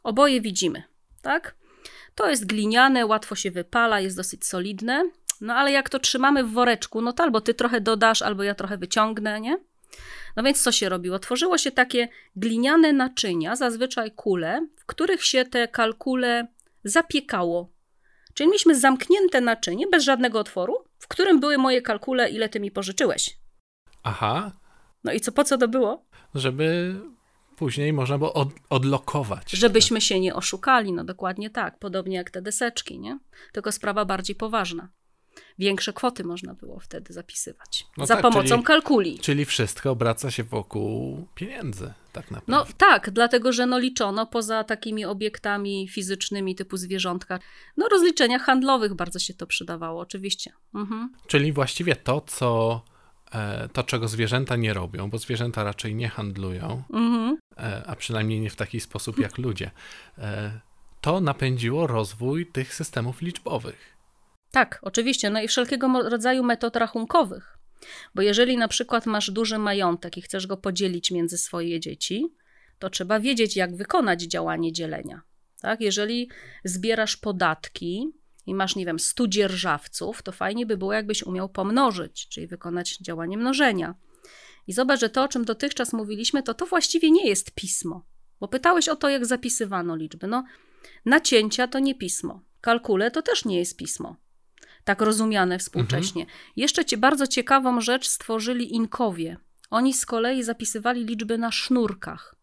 Oboje 0.08 0.40
widzimy, 0.40 0.82
tak? 1.22 1.54
To 2.14 2.30
jest 2.30 2.46
gliniane, 2.46 3.06
łatwo 3.06 3.34
się 3.34 3.50
wypala, 3.50 4.00
jest 4.00 4.16
dosyć 4.16 4.46
solidne, 4.46 5.10
no 5.40 5.54
ale 5.54 5.72
jak 5.72 5.90
to 5.90 5.98
trzymamy 5.98 6.44
w 6.44 6.52
woreczku, 6.52 7.00
no 7.00 7.12
to 7.12 7.22
albo 7.22 7.40
ty 7.40 7.54
trochę 7.54 7.80
dodasz, 7.80 8.22
albo 8.22 8.42
ja 8.42 8.54
trochę 8.54 8.78
wyciągnę, 8.78 9.40
nie? 9.40 9.58
No 10.36 10.42
więc 10.42 10.62
co 10.62 10.72
się 10.72 10.88
robiło? 10.88 11.18
Tworzyło 11.18 11.58
się 11.58 11.70
takie 11.70 12.08
gliniane 12.36 12.92
naczynia, 12.92 13.56
zazwyczaj 13.56 14.10
kule, 14.12 14.66
w 14.76 14.86
których 14.86 15.24
się 15.24 15.44
te 15.44 15.68
kalkule 15.68 16.46
zapiekało. 16.84 17.70
Czyli 18.34 18.46
mieliśmy 18.48 18.74
zamknięte 18.74 19.40
naczynie, 19.40 19.86
bez 19.86 20.04
żadnego 20.04 20.38
otworu, 20.40 20.84
w 20.98 21.08
którym 21.08 21.40
były 21.40 21.58
moje 21.58 21.82
kalkule, 21.82 22.30
ile 22.30 22.48
ty 22.48 22.60
mi 22.60 22.70
pożyczyłeś. 22.70 23.36
Aha, 24.02 24.52
No 25.04 25.12
i 25.12 25.20
co, 25.20 25.32
po 25.32 25.44
co 25.44 25.58
to 25.58 25.68
było? 25.68 26.04
żeby 26.34 26.94
później 27.58 27.92
można 27.92 28.18
było 28.18 28.32
od, 28.34 28.48
odlokować. 28.70 29.50
Żebyśmy 29.50 30.00
się 30.00 30.20
nie 30.20 30.34
oszukali, 30.34 30.92
no 30.92 31.04
dokładnie 31.04 31.50
tak, 31.50 31.78
podobnie 31.78 32.16
jak 32.16 32.30
te 32.30 32.42
deseczki, 32.42 32.98
nie? 32.98 33.18
Tylko 33.52 33.72
sprawa 33.72 34.04
bardziej 34.04 34.36
poważna. 34.36 34.88
Większe 35.58 35.92
kwoty 35.92 36.24
można 36.24 36.54
było 36.54 36.80
wtedy 36.80 37.12
zapisywać. 37.12 37.86
No 37.96 38.06
za 38.06 38.14
tak, 38.14 38.22
pomocą 38.22 38.48
czyli- 38.48 38.62
kalkuli. 38.62 39.18
Czyli 39.18 39.44
wszystko 39.44 39.90
obraca 39.90 40.30
się 40.30 40.44
wokół 40.44 41.26
pieniędzy, 41.34 41.92
tak 42.12 42.30
naprawdę. 42.30 42.52
No 42.52 42.74
tak, 42.78 43.10
dlatego 43.10 43.52
że 43.52 43.66
no 43.66 43.78
liczono 43.78 44.26
poza 44.26 44.64
takimi 44.64 45.04
obiektami 45.04 45.88
fizycznymi 45.88 46.54
typu 46.54 46.76
zwierzątka. 46.76 47.38
No 47.76 47.88
rozliczeniach 47.88 48.42
handlowych 48.42 48.94
bardzo 48.94 49.18
się 49.18 49.34
to 49.34 49.46
przydawało, 49.46 50.00
oczywiście. 50.00 50.52
Mhm. 50.74 51.12
Czyli 51.26 51.52
właściwie 51.52 51.96
to, 51.96 52.20
co 52.20 52.82
to, 53.72 53.82
czego 53.82 54.08
zwierzęta 54.08 54.56
nie 54.56 54.74
robią, 54.74 55.10
bo 55.10 55.18
zwierzęta 55.18 55.64
raczej 55.64 55.94
nie 55.94 56.08
handlują, 56.08 56.82
Mhm. 56.92 57.38
e, 57.56 57.82
a 57.86 57.96
przynajmniej 57.96 58.40
nie 58.40 58.50
w 58.50 58.56
taki 58.56 58.80
sposób 58.80 59.18
jak 59.18 59.38
ludzie, 59.38 59.70
e, 60.18 60.60
to 61.00 61.20
napędziło 61.20 61.86
rozwój 61.86 62.46
tych 62.46 62.74
systemów 62.74 63.22
liczbowych. 63.22 63.96
Tak, 64.50 64.78
oczywiście. 64.82 65.30
No 65.30 65.42
i 65.42 65.48
wszelkiego 65.48 66.02
rodzaju 66.08 66.44
metod 66.44 66.76
rachunkowych. 66.76 67.58
Bo 68.14 68.22
jeżeli 68.22 68.56
na 68.56 68.68
przykład 68.68 69.06
masz 69.06 69.30
duży 69.30 69.58
majątek 69.58 70.16
i 70.18 70.22
chcesz 70.22 70.46
go 70.46 70.56
podzielić 70.56 71.10
między 71.10 71.38
swoje 71.38 71.80
dzieci, 71.80 72.26
to 72.78 72.90
trzeba 72.90 73.20
wiedzieć, 73.20 73.56
jak 73.56 73.76
wykonać 73.76 74.22
działanie 74.22 74.72
dzielenia. 74.72 75.20
Tak? 75.60 75.80
Jeżeli 75.80 76.28
zbierasz 76.64 77.16
podatki 77.16 78.12
i 78.48 78.54
masz, 78.54 78.76
nie 78.76 78.87
wiem, 78.87 78.98
100 78.98 79.28
dzierżawców, 79.28 80.22
to 80.22 80.32
fajnie 80.32 80.66
by 80.66 80.76
było, 80.76 80.92
jakbyś 80.92 81.22
umiał 81.22 81.48
pomnożyć, 81.48 82.28
czyli 82.28 82.46
wykonać 82.46 82.98
działanie 82.98 83.38
mnożenia. 83.38 83.94
I 84.66 84.72
zobacz, 84.72 85.00
że 85.00 85.11
to, 85.11 85.22
o 85.22 85.28
czym 85.28 85.44
dotychczas 85.44 85.92
mówiliśmy, 85.92 86.42
to 86.42 86.54
to 86.54 86.66
właściwie 86.66 87.11
nie 87.11 87.28
jest 87.28 87.50
pismo. 87.50 88.04
Bo 88.40 88.48
pytałeś 88.48 88.88
o 88.88 88.96
to, 88.96 89.08
jak 89.08 89.26
zapisywano 89.26 89.96
liczby. 89.96 90.26
No, 90.26 90.44
nacięcia 91.04 91.68
to 91.68 91.78
nie 91.78 91.94
pismo. 91.94 92.40
Kalkule 92.61 93.11
to 93.11 93.22
też 93.22 93.44
nie 93.44 93.58
jest 93.58 93.76
pismo. 93.76 94.16
Tak 94.84 95.02
rozumiane 95.02 95.58
współcześnie. 95.58 96.22
Mhm. 96.22 96.40
Jeszcze 96.56 96.84
ci 96.84 96.96
bardzo 96.96 97.26
ciekawą 97.26 97.80
rzecz 97.80 98.08
stworzyli 98.08 98.74
Inkowie. 98.74 99.37
Oni 99.70 99.94
z 99.94 100.06
kolei 100.06 100.42
zapisywali 100.42 101.04
liczby 101.04 101.38
na 101.38 101.52
sznurkach, 101.52 102.34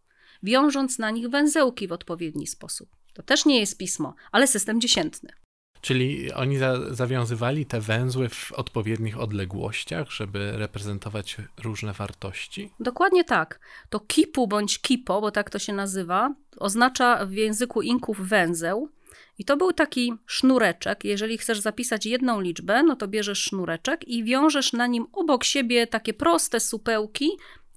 wiążąc 0.43 0.99
na 0.99 1.11
nich 1.11 1.29
węzełki 1.29 1.87
w 1.87 1.91
odpowiedni 1.91 2.47
sposób. 2.47 2.89
To 3.13 3.23
też 3.23 3.45
nie 3.45 3.59
jest 3.59 3.77
pismo, 3.77 4.15
ale 4.31 4.47
system 4.47 4.81
dziesiętny. 4.81 5.44
Czyli 5.81 6.33
oni 6.33 6.57
za 6.57 6.93
zawiązywali 6.93 7.65
te 7.65 7.81
węzły 7.81 8.29
w 8.29 8.51
odpowiednich 8.51 9.19
odległościach, 9.19 10.11
żeby 10.11 10.51
reprezentować 10.51 11.37
różne 11.63 11.93
wartości? 11.93 12.71
Dokładnie 12.79 13.23
tak. 13.23 13.59
To 13.89 13.99
kipu 13.99 14.47
bądź 14.47 14.79
kipo, 14.79 15.21
bo 15.21 15.31
tak 15.31 15.49
to 15.49 15.59
się 15.59 15.73
nazywa, 15.73 16.35
oznacza 16.57 17.25
w 17.25 17.31
języku 17.31 17.81
Inków 17.81 18.27
węzeł. 18.27 18.89
I 19.37 19.45
to 19.45 19.57
był 19.57 19.73
taki 19.73 20.13
sznureczek. 20.25 21.03
Jeżeli 21.03 21.37
chcesz 21.37 21.59
zapisać 21.59 22.05
jedną 22.05 22.41
liczbę, 22.41 22.83
no 22.83 22.95
to 22.95 23.07
bierzesz 23.07 23.39
sznureczek 23.39 24.07
i 24.07 24.23
wiążesz 24.23 24.73
na 24.73 24.87
nim 24.87 25.07
obok 25.13 25.43
siebie 25.43 25.87
takie 25.87 26.13
proste 26.13 26.59
supełki, 26.59 27.29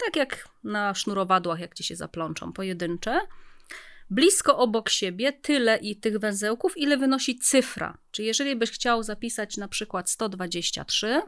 tak 0.06 0.16
jak 0.16 0.48
na 0.64 0.94
sznurowadłach, 0.94 1.60
jak 1.60 1.74
ci 1.74 1.84
się 1.84 1.96
zaplączą, 1.96 2.52
pojedyncze 2.52 3.20
blisko 4.10 4.58
obok 4.58 4.88
siebie 4.88 5.32
tyle 5.32 5.76
i 5.76 5.96
tych 5.96 6.18
węzełków, 6.18 6.78
ile 6.78 6.96
wynosi 6.96 7.38
cyfra. 7.38 7.98
Czyli 8.10 8.28
jeżeli 8.28 8.56
byś 8.56 8.70
chciał 8.70 9.02
zapisać 9.02 9.56
na 9.56 9.68
przykład 9.68 10.10
123, 10.10 11.22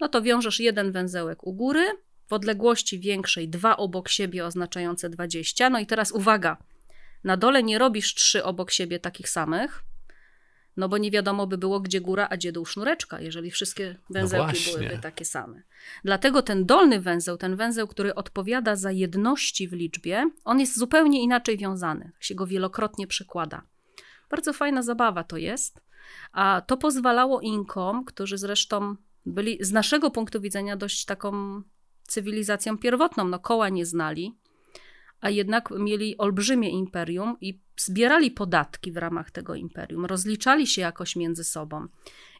no 0.00 0.08
to 0.08 0.22
wiążesz 0.22 0.60
jeden 0.60 0.92
węzełek 0.92 1.46
u 1.46 1.52
góry, 1.52 1.86
w 2.28 2.32
odległości 2.32 2.98
większej 2.98 3.48
dwa 3.48 3.76
obok 3.76 4.08
siebie 4.08 4.44
oznaczające 4.44 5.10
20. 5.10 5.70
No 5.70 5.78
i 5.78 5.86
teraz 5.86 6.12
uwaga, 6.12 6.56
na 7.24 7.36
dole 7.36 7.62
nie 7.62 7.78
robisz 7.78 8.14
trzy 8.14 8.44
obok 8.44 8.70
siebie 8.70 8.98
takich 8.98 9.28
samych, 9.28 9.84
no 10.80 10.88
bo 10.88 10.98
nie 10.98 11.10
wiadomo 11.10 11.46
by 11.46 11.58
było, 11.58 11.80
gdzie 11.80 12.00
góra, 12.00 12.26
a 12.30 12.36
gdzie 12.36 12.52
dół 12.52 12.66
sznureczka, 12.66 13.20
jeżeli 13.20 13.50
wszystkie 13.50 13.96
węzełki 14.10 14.58
no 14.66 14.78
byłyby 14.78 14.98
takie 14.98 15.24
same. 15.24 15.62
Dlatego 16.04 16.42
ten 16.42 16.66
dolny 16.66 17.00
węzeł, 17.00 17.36
ten 17.36 17.56
węzeł, 17.56 17.86
który 17.86 18.14
odpowiada 18.14 18.76
za 18.76 18.90
jedności 18.90 19.68
w 19.68 19.72
liczbie, 19.72 20.30
on 20.44 20.60
jest 20.60 20.78
zupełnie 20.78 21.22
inaczej 21.22 21.58
wiązany, 21.58 22.12
się 22.20 22.34
go 22.34 22.46
wielokrotnie 22.46 23.06
przekłada. 23.06 23.62
Bardzo 24.30 24.52
fajna 24.52 24.82
zabawa 24.82 25.24
to 25.24 25.36
jest, 25.36 25.80
a 26.32 26.62
to 26.66 26.76
pozwalało 26.76 27.40
Inkom, 27.40 28.04
którzy 28.04 28.38
zresztą 28.38 28.96
byli 29.26 29.58
z 29.60 29.72
naszego 29.72 30.10
punktu 30.10 30.40
widzenia 30.40 30.76
dość 30.76 31.04
taką 31.04 31.62
cywilizacją 32.02 32.78
pierwotną, 32.78 33.24
no 33.24 33.38
koła 33.38 33.68
nie 33.68 33.86
znali, 33.86 34.38
a 35.20 35.30
jednak 35.30 35.70
mieli 35.70 36.18
olbrzymie 36.18 36.70
imperium 36.70 37.36
i 37.40 37.60
zbierali 37.76 38.30
podatki 38.30 38.92
w 38.92 38.96
ramach 38.96 39.30
tego 39.30 39.54
imperium, 39.54 40.04
rozliczali 40.04 40.66
się 40.66 40.82
jakoś 40.82 41.16
między 41.16 41.44
sobą. 41.44 41.86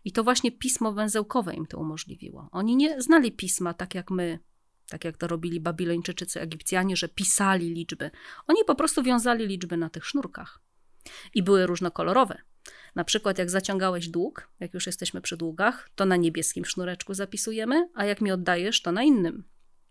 I 0.04 0.12
to 0.12 0.24
właśnie 0.24 0.52
pismo 0.52 0.92
węzełkowe 0.92 1.54
im 1.54 1.66
to 1.66 1.78
umożliwiło. 1.78 2.48
Oni 2.52 2.76
nie 2.76 3.02
znali 3.02 3.32
pisma 3.32 3.74
tak 3.74 3.94
jak 3.94 4.10
my, 4.10 4.38
tak 4.88 5.04
jak 5.04 5.16
to 5.16 5.26
robili 5.26 5.60
Babilończycy 5.60 6.26
czy 6.26 6.40
Egipcjanie, 6.40 6.96
że 6.96 7.08
pisali 7.08 7.74
liczby. 7.74 8.10
Oni 8.46 8.64
po 8.66 8.74
prostu 8.74 9.02
wiązali 9.02 9.46
liczby 9.46 9.76
na 9.76 9.90
tych 9.90 10.06
sznurkach. 10.06 10.60
I 11.34 11.42
były 11.42 11.66
różnokolorowe. 11.66 12.38
Na 12.94 13.04
przykład, 13.04 13.38
jak 13.38 13.50
zaciągałeś 13.50 14.08
dług, 14.08 14.50
jak 14.60 14.74
już 14.74 14.86
jesteśmy 14.86 15.20
przy 15.20 15.36
długach, 15.36 15.90
to 15.94 16.06
na 16.06 16.16
niebieskim 16.16 16.64
sznureczku 16.64 17.14
zapisujemy, 17.14 17.88
a 17.94 18.04
jak 18.04 18.20
mi 18.20 18.32
oddajesz, 18.32 18.82
to 18.82 18.92
na 18.92 19.02
innym. 19.02 19.44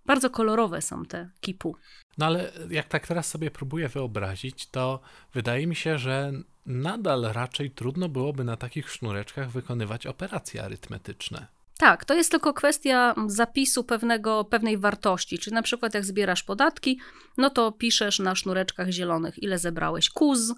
Bardzo 0.06 0.30
kolorowe 0.30 0.82
są 0.82 1.06
te 1.06 1.30
kipu. 1.42 1.76
No 2.18 2.26
ale 2.26 2.52
jak 2.70 2.88
tak 2.88 3.08
teraz 3.08 3.28
sobie 3.28 3.52
próbuję 3.52 3.90
wyobrazić, 3.90 4.68
to 4.68 5.00
wydaje 5.34 5.68
mi 5.68 5.76
się, 5.76 5.98
że 5.98 6.34
nadal 6.66 7.22
raczej 7.22 7.72
trudno 7.72 8.10
byłoby 8.10 8.44
na 8.44 8.58
takich 8.58 8.92
sznureczkach 8.92 9.52
wykonywać 9.52 10.08
operacje 10.08 10.64
arytmetyczne. 10.64 11.48
Tak, 11.80 12.06
to 12.06 12.14
jest 12.14 12.32
tylko 12.32 12.54
kwestia 12.54 13.16
zapisu 13.28 13.84
pewnego, 13.84 14.44
pewnej 14.44 14.78
wartości. 14.78 15.40
Czyli 15.40 15.54
na 15.54 15.62
przykład 15.62 15.94
jak 15.94 16.06
zbierasz 16.06 16.44
podatki, 16.44 17.00
no 17.38 17.50
to 17.50 17.72
piszesz 17.72 18.20
na 18.20 18.36
sznureczkach 18.36 18.90
zielonych, 18.90 19.44
ile 19.44 19.60
zebrałeś 19.60 20.10
kuz, 20.10 20.54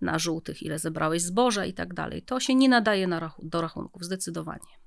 na 0.00 0.18
żółtych, 0.18 0.62
ile 0.62 0.78
zebrałeś 0.78 1.22
zboża 1.22 1.64
i 1.64 1.72
tak 1.72 1.94
dalej. 1.94 2.22
To 2.22 2.40
się 2.40 2.54
nie 2.54 2.68
nadaje 2.68 3.06
na 3.06 3.32
do 3.42 3.60
rachunków, 3.60 4.04
zdecydowanie. 4.04 4.79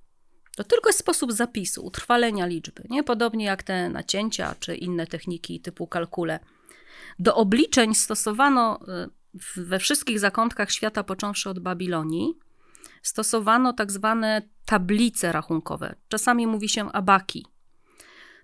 To 0.56 0.64
tylko 0.64 0.90
jest 0.90 1.00
sposób 1.00 1.32
zapisu, 1.32 1.86
utrwalenia 1.86 2.46
liczby, 2.46 2.84
nie? 2.90 3.04
Podobnie 3.04 3.46
jak 3.46 3.64
te 3.64 3.90
nacięcia 3.90 4.56
czy 4.60 4.76
inne 4.76 5.08
techniki 5.08 5.60
typu 5.60 5.88
kalkule. 5.88 6.40
Do 7.20 7.36
obliczeń 7.36 7.96
stosowano 7.96 8.80
y, 8.82 9.10
we 9.56 9.80
wszystkich 9.80 10.20
zakątkach 10.20 10.72
świata, 10.72 11.04
począwszy 11.04 11.50
od 11.50 11.60
Babilonii, 11.60 12.34
stosowano 13.02 13.74
tak 13.74 13.92
zwane 13.92 14.42
tablice 14.66 15.32
rachunkowe. 15.32 15.96
Czasami 16.08 16.48
mówi 16.48 16.70
się 16.70 16.92
abaki. 16.92 17.46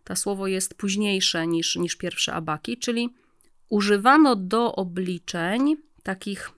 To 0.04 0.15
słowo 0.15 0.48
jest 0.48 0.74
późniejsze 0.74 1.48
niż, 1.48 1.76
niż 1.76 1.95
pierwsze 1.95 2.34
abaki, 2.34 2.78
czyli 2.78 3.13
używano 3.69 4.36
do 4.36 4.76
obliczeń 4.76 5.76
takich 6.04 6.52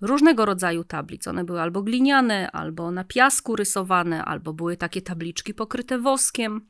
różnego 0.00 0.44
rodzaju 0.44 0.84
tablic. 0.84 1.26
One 1.26 1.44
były 1.44 1.60
albo 1.60 1.82
gliniane, 1.82 2.50
albo 2.50 2.90
na 2.90 3.04
piasku 3.04 3.56
rysowane, 3.56 4.24
albo 4.24 4.52
były 4.52 4.76
takie 4.76 5.02
tabliczki 5.02 5.54
pokryte 5.54 5.98
woskiem, 5.98 6.68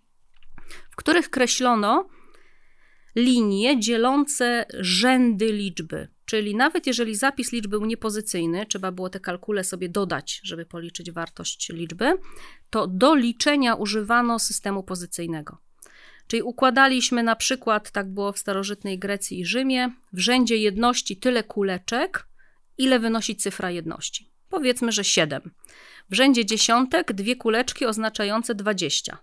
w 0.91 0.97
których 0.97 1.31
kreślono 1.31 2.09
linie 3.17 3.81
dzielące 3.81 4.67
rzędy 4.81 5.53
liczby. 5.53 6.09
Czyli 6.25 6.57
nawet 6.57 6.87
jeżeli 6.87 7.15
zapis 7.15 7.53
liczby 7.53 7.79
był 7.79 7.87
niepozycyjny, 7.87 8.67
trzeba 8.67 8.93
było 8.93 9.11
te 9.11 9.21
kalkule 9.21 9.65
sobie 9.65 9.89
dodać, 9.89 10.41
żeby 10.45 10.67
policzyć 10.67 11.11
wartość 11.11 11.69
liczby, 11.69 12.19
to 12.71 12.87
do 12.87 13.15
liczenia 13.15 13.75
używano 13.75 14.39
systemu 14.39 14.83
pozycyjnego. 14.83 15.59
Czyli 16.27 16.43
układaliśmy 16.43 17.23
na 17.23 17.37
przykład, 17.37 17.91
tak 17.91 18.15
było 18.15 18.33
w 18.33 18.39
starożytnej 18.39 18.99
Grecji 18.99 19.41
i 19.41 19.47
Rzymie, 19.47 19.93
w 20.13 20.19
rzędzie 20.19 20.57
jedności 20.57 21.17
tyle 21.17 21.43
kuleczek, 21.43 22.29
ile 22.79 22.99
wynosi 22.99 23.37
cyfra 23.37 23.71
jedności. 23.71 24.31
Powiedzmy, 24.49 24.93
że 24.93 25.05
7. 25.05 25.51
W 26.11 26.15
rzędzie 26.15 26.47
dziesiątek 26.47 27.13
dwie 27.13 27.37
kuleczki 27.37 27.87
oznaczające 27.87 28.55
20. 28.55 29.19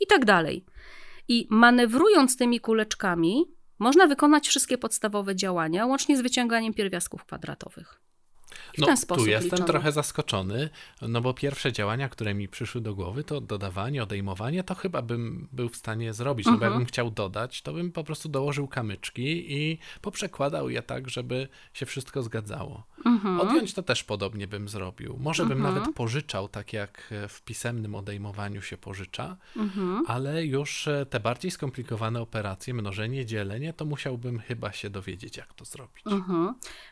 I 0.00 0.06
tak 0.06 0.24
dalej. 0.24 0.64
I 1.28 1.46
manewrując 1.50 2.36
tymi 2.36 2.60
kuleczkami, 2.60 3.44
można 3.78 4.06
wykonać 4.06 4.48
wszystkie 4.48 4.78
podstawowe 4.78 5.36
działania, 5.36 5.86
łącznie 5.86 6.16
z 6.16 6.20
wyciąganiem 6.20 6.74
pierwiastków 6.74 7.24
kwadratowych. 7.24 8.00
I 8.78 8.80
no, 8.80 9.16
tu 9.16 9.26
jestem 9.26 9.50
liczono. 9.50 9.66
trochę 9.66 9.92
zaskoczony, 9.92 10.70
no 11.02 11.20
bo 11.20 11.34
pierwsze 11.34 11.72
działania, 11.72 12.08
które 12.08 12.34
mi 12.34 12.48
przyszły 12.48 12.80
do 12.80 12.94
głowy, 12.94 13.24
to 13.24 13.40
dodawanie, 13.40 14.02
odejmowanie, 14.02 14.64
to 14.64 14.74
chyba 14.74 15.02
bym 15.02 15.48
był 15.52 15.68
w 15.68 15.76
stanie 15.76 16.12
zrobić. 16.12 16.46
No 16.46 16.52
bo 16.52 16.64
jakbym 16.64 16.72
mhm. 16.72 16.86
chciał 16.86 17.10
dodać, 17.10 17.62
to 17.62 17.72
bym 17.72 17.92
po 17.92 18.04
prostu 18.04 18.28
dołożył 18.28 18.68
kamyczki 18.68 19.52
i 19.52 19.78
poprzekładał 20.00 20.70
je 20.70 20.82
tak, 20.82 21.10
żeby 21.10 21.48
się 21.72 21.86
wszystko 21.86 22.22
zgadzało. 22.22 22.86
Mhm. 23.06 23.40
Odjąć 23.40 23.74
to 23.74 23.82
też 23.82 24.04
podobnie 24.04 24.46
bym 24.48 24.68
zrobił. 24.68 25.18
Może 25.20 25.42
bym 25.46 25.58
mhm. 25.58 25.74
nawet 25.74 25.94
pożyczał, 25.94 26.48
tak 26.48 26.72
jak 26.72 27.14
w 27.28 27.42
pisemnym 27.42 27.94
odejmowaniu 27.94 28.62
się 28.62 28.76
pożycza, 28.76 29.36
ale 30.06 30.46
już 30.46 30.88
e, 30.88 31.06
te 31.06 31.20
bardziej 31.20 31.50
skomplikowane 31.50 32.20
operacje, 32.20 32.74
mnożenie, 32.74 33.26
dzielenie, 33.26 33.72
to 33.72 33.84
musiałbym 33.84 34.38
chyba 34.38 34.72
się 34.72 34.90
dowiedzieć, 34.90 35.36
jak 35.36 35.54
to 35.54 35.64
zrobić. 35.64 36.04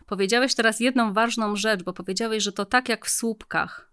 Powiedziałeś 0.07 0.55
teraz 0.55 0.81
jedną 0.81 1.13
ważną 1.13 1.50
rzecz, 1.57 1.83
bo 1.83 1.93
powiedziałeś, 1.93 2.43
że 2.43 2.53
to 2.53 2.65
tak 2.65 2.89
jak 2.89 3.07
w 3.07 3.11
słupkach. 3.11 3.91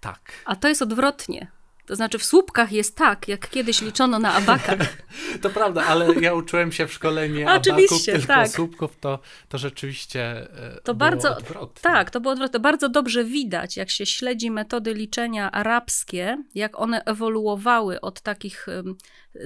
Tak. 0.00 0.32
A 0.44 0.56
to 0.56 0.68
jest 0.68 0.82
odwrotnie. 0.82 1.50
To 1.88 1.96
znaczy 1.96 2.18
w 2.18 2.24
słupkach 2.24 2.72
jest 2.72 2.96
tak, 2.96 3.28
jak 3.28 3.50
kiedyś 3.50 3.82
liczono 3.82 4.18
na 4.18 4.34
abakach. 4.34 4.78
to 5.42 5.50
prawda, 5.50 5.84
ale 5.86 6.14
ja 6.14 6.34
uczyłem 6.34 6.72
się 6.72 6.86
w 6.86 6.92
szkole 6.92 7.28
nie 7.28 7.48
abaków, 7.50 8.04
tylko 8.04 8.26
tak. 8.26 8.48
słupków, 8.48 8.96
to, 9.00 9.18
to 9.48 9.58
rzeczywiście 9.58 10.22
e, 10.22 10.80
to 10.84 10.94
było 10.94 11.10
bardzo, 11.10 11.36
odwrotnie. 11.36 11.82
Tak, 11.82 12.10
to 12.10 12.20
było 12.20 12.32
odwrotnie. 12.32 12.60
Bardzo 12.60 12.88
dobrze 12.88 13.24
widać, 13.24 13.76
jak 13.76 13.90
się 13.90 14.06
śledzi 14.06 14.50
metody 14.50 14.94
liczenia 14.94 15.52
arabskie, 15.52 16.44
jak 16.54 16.80
one 16.80 17.04
ewoluowały 17.04 18.00
od 18.00 18.20
takich 18.20 18.66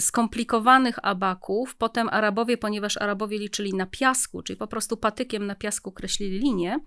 skomplikowanych 0.00 0.96
abaków. 1.02 1.76
Potem 1.76 2.08
Arabowie, 2.08 2.58
ponieważ 2.58 2.96
Arabowie 2.96 3.38
liczyli 3.38 3.74
na 3.74 3.86
piasku, 3.86 4.42
czyli 4.42 4.56
po 4.56 4.66
prostu 4.66 4.96
patykiem 4.96 5.46
na 5.46 5.54
piasku 5.54 5.92
kreślili 5.92 6.38
linie, 6.38 6.78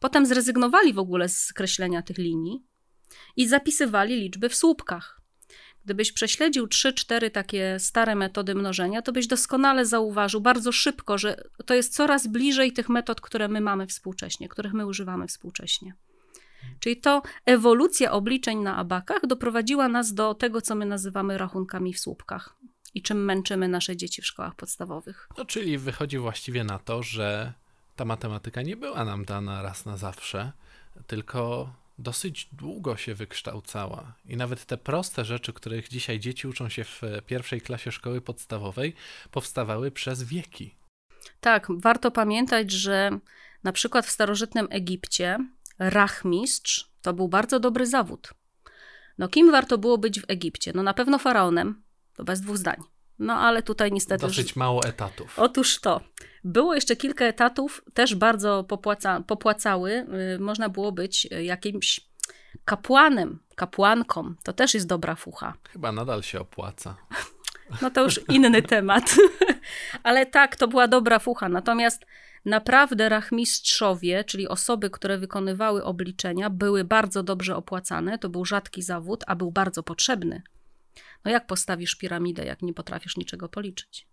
potem 0.00 0.26
zrezygnowali 0.26 0.92
w 0.92 0.98
ogóle 0.98 1.28
z 1.28 1.52
kreślenia 1.52 2.02
tych 2.02 2.18
linii 2.18 2.69
i 3.36 3.48
zapisywali 3.48 4.16
liczby 4.16 4.48
w 4.48 4.54
słupkach. 4.54 5.20
Gdybyś 5.84 6.12
prześledził 6.12 6.66
3-4 6.66 7.30
takie 7.30 7.76
stare 7.78 8.14
metody 8.14 8.54
mnożenia, 8.54 9.02
to 9.02 9.12
byś 9.12 9.26
doskonale 9.26 9.86
zauważył 9.86 10.40
bardzo 10.40 10.72
szybko, 10.72 11.18
że 11.18 11.44
to 11.66 11.74
jest 11.74 11.94
coraz 11.94 12.26
bliżej 12.26 12.72
tych 12.72 12.88
metod, 12.88 13.20
które 13.20 13.48
my 13.48 13.60
mamy 13.60 13.86
współcześnie, 13.86 14.48
których 14.48 14.72
my 14.72 14.86
używamy 14.86 15.26
współcześnie. 15.26 15.94
Czyli 16.80 16.96
to 16.96 17.22
ewolucja 17.46 18.12
obliczeń 18.12 18.58
na 18.58 18.76
abakach 18.76 19.26
doprowadziła 19.26 19.88
nas 19.88 20.14
do 20.14 20.34
tego, 20.34 20.60
co 20.60 20.74
my 20.74 20.86
nazywamy 20.86 21.38
rachunkami 21.38 21.94
w 21.94 22.00
słupkach. 22.00 22.56
i 22.94 23.02
czym 23.02 23.24
męczymy 23.24 23.68
nasze 23.68 23.96
dzieci 23.96 24.22
w 24.22 24.26
szkołach 24.26 24.54
podstawowych. 24.54 25.28
No, 25.38 25.44
czyli 25.44 25.78
wychodzi 25.78 26.18
właściwie 26.18 26.64
na 26.64 26.78
to, 26.78 27.02
że 27.02 27.52
ta 27.96 28.04
matematyka 28.04 28.62
nie 28.62 28.76
była 28.76 29.04
nam 29.04 29.24
dana 29.24 29.62
raz 29.62 29.86
na 29.86 29.96
zawsze, 29.96 30.52
tylko 31.06 31.72
dosyć 32.00 32.48
długo 32.52 32.96
się 32.96 33.14
wykształcała. 33.14 34.14
I 34.24 34.36
nawet 34.36 34.64
te 34.64 34.78
proste 34.78 35.24
rzeczy, 35.24 35.52
których 35.52 35.88
dzisiaj 35.88 36.20
dzieci 36.20 36.48
uczą 36.48 36.68
się 36.68 36.84
w 36.84 37.02
pierwszej 37.26 37.60
klasie 37.60 37.92
szkoły 37.92 38.20
podstawowej, 38.20 38.94
powstawały 39.30 39.90
przez 39.90 40.22
wieki. 40.22 40.74
Tak, 41.40 41.66
warto 41.70 42.10
pamiętać, 42.10 42.70
że 42.70 43.10
na 43.62 43.72
przykład 43.72 44.06
w 44.06 44.10
starożytnym 44.10 44.66
Egipcie 44.70 45.38
rachmistrz 45.78 46.90
to 47.02 47.12
był 47.12 47.28
bardzo 47.28 47.60
dobry 47.60 47.86
zawód. 47.86 48.34
No 49.18 49.28
kim 49.28 49.50
warto 49.50 49.78
było 49.78 49.98
być 49.98 50.20
w 50.20 50.24
Egipcie? 50.28 50.72
No 50.74 50.82
na 50.82 50.94
pewno 50.94 51.18
faraonem, 51.18 51.82
to 52.16 52.24
bez 52.24 52.40
dwóch 52.40 52.58
zdań. 52.58 52.76
No 53.20 53.34
ale 53.34 53.62
tutaj 53.62 53.92
niestety. 53.92 54.26
Dosyć 54.26 54.56
mało 54.56 54.84
etatów. 54.84 55.38
Otóż 55.38 55.80
to. 55.80 56.00
Było 56.44 56.74
jeszcze 56.74 56.96
kilka 56.96 57.24
etatów, 57.24 57.82
też 57.94 58.14
bardzo 58.14 58.64
popłaca, 58.64 59.20
popłacały. 59.26 60.06
Y, 60.36 60.38
można 60.38 60.68
było 60.68 60.92
być 60.92 61.28
jakimś 61.42 62.00
kapłanem, 62.64 63.38
kapłanką. 63.54 64.34
To 64.44 64.52
też 64.52 64.74
jest 64.74 64.86
dobra 64.86 65.14
fucha. 65.14 65.54
Chyba 65.72 65.92
nadal 65.92 66.22
się 66.22 66.40
opłaca. 66.40 66.96
No 67.82 67.90
to 67.90 68.02
już 68.02 68.20
inny 68.28 68.62
temat. 68.76 69.04
Ale 70.02 70.26
tak, 70.26 70.56
to 70.56 70.68
była 70.68 70.88
dobra 70.88 71.18
fucha. 71.18 71.48
Natomiast 71.48 72.06
naprawdę 72.44 73.08
rachmistrzowie, 73.08 74.24
czyli 74.24 74.48
osoby, 74.48 74.90
które 74.90 75.18
wykonywały 75.18 75.84
obliczenia, 75.84 76.50
były 76.50 76.84
bardzo 76.84 77.22
dobrze 77.22 77.56
opłacane. 77.56 78.18
To 78.18 78.28
był 78.28 78.44
rzadki 78.44 78.82
zawód, 78.82 79.24
a 79.26 79.36
był 79.36 79.50
bardzo 79.50 79.82
potrzebny. 79.82 80.42
No 81.24 81.30
jak 81.30 81.46
postawisz 81.46 81.94
piramidę, 81.94 82.44
jak 82.44 82.62
nie 82.62 82.74
potrafisz 82.74 83.16
niczego 83.16 83.48
policzyć? 83.48 84.08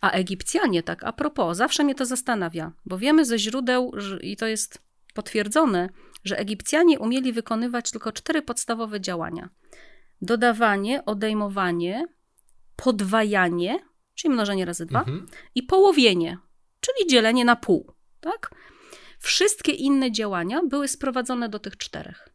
A 0.00 0.10
Egipcjanie, 0.10 0.82
tak 0.82 1.04
a 1.04 1.12
propos, 1.12 1.56
zawsze 1.56 1.84
mnie 1.84 1.94
to 1.94 2.06
zastanawia, 2.06 2.72
bo 2.84 2.98
wiemy 2.98 3.24
ze 3.24 3.38
źródeł, 3.38 3.92
i 4.20 4.36
to 4.36 4.46
jest 4.46 4.82
potwierdzone, 5.14 5.88
że 6.24 6.38
Egipcjanie 6.38 6.98
umieli 6.98 7.32
wykonywać 7.32 7.90
tylko 7.90 8.12
cztery 8.12 8.42
podstawowe 8.42 9.00
działania: 9.00 9.48
dodawanie, 10.22 11.04
odejmowanie, 11.04 12.06
podwajanie, 12.76 13.78
czyli 14.14 14.34
mnożenie 14.34 14.64
razy 14.64 14.86
dwa, 14.86 14.98
mhm. 14.98 15.26
i 15.54 15.62
połowienie, 15.62 16.38
czyli 16.80 17.10
dzielenie 17.10 17.44
na 17.44 17.56
pół. 17.56 17.92
Tak? 18.20 18.50
Wszystkie 19.18 19.72
inne 19.72 20.12
działania 20.12 20.60
były 20.68 20.88
sprowadzone 20.88 21.48
do 21.48 21.58
tych 21.58 21.76
czterech. 21.76 22.27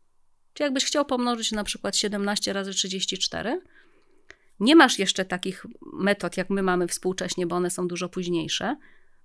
Czy 0.54 0.64
jakbyś 0.64 0.86
chciał 0.86 1.06
pomnożyć 1.06 1.52
na 1.52 1.64
przykład 1.64 1.98
17 1.98 2.54
razy 2.54 2.72
34, 2.74 3.62
nie 4.60 4.76
masz 4.76 5.00
jeszcze 5.00 5.26
takich 5.26 5.66
metod, 5.94 6.38
jak 6.38 6.50
my 6.50 6.64
mamy 6.64 6.88
współcześnie, 6.88 7.48
bo 7.48 7.56
one 7.56 7.70
są 7.70 7.88
dużo 7.88 8.10
późniejsze, 8.10 8.76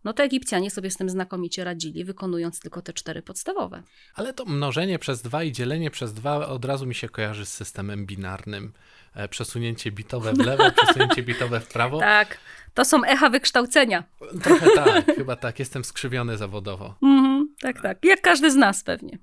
no 0.04 0.12
to 0.12 0.22
Egipcjanie 0.22 0.70
sobie 0.70 0.90
z 0.90 0.96
tym 0.96 1.10
znakomicie 1.10 1.64
radzili, 1.64 2.04
wykonując 2.04 2.60
tylko 2.60 2.82
te 2.82 2.92
cztery 2.92 3.22
podstawowe. 3.22 3.82
Ale 4.14 4.34
to 4.34 4.44
mnożenie 4.44 4.98
przez 4.98 5.22
dwa 5.22 5.44
i 5.44 5.52
dzielenie 5.52 5.90
przez 5.90 6.14
dwa 6.14 6.48
od 6.48 6.64
razu 6.64 6.86
mi 6.86 6.94
się 6.94 7.08
kojarzy 7.08 7.46
z 7.46 7.52
systemem 7.52 8.06
binarnym. 8.06 8.72
E, 9.14 9.28
przesunięcie 9.28 9.92
bitowe 9.92 10.32
w 10.32 10.38
lewo, 10.38 10.64
przesunięcie 10.82 11.22
bitowe 11.22 11.60
w 11.60 11.68
prawo. 11.68 11.98
Tak, 11.98 12.38
to 12.74 12.84
są 12.84 13.04
echa 13.04 13.30
wykształcenia. 13.30 14.04
Trochę 14.42 14.66
tak, 14.74 15.16
chyba 15.16 15.36
tak, 15.36 15.58
jestem 15.58 15.84
skrzywiony 15.84 16.36
zawodowo. 16.36 16.94
Mhm, 17.02 17.54
tak, 17.60 17.82
tak, 17.82 18.04
jak 18.04 18.20
każdy 18.20 18.50
z 18.50 18.56
nas 18.56 18.82
pewnie. 18.82 19.18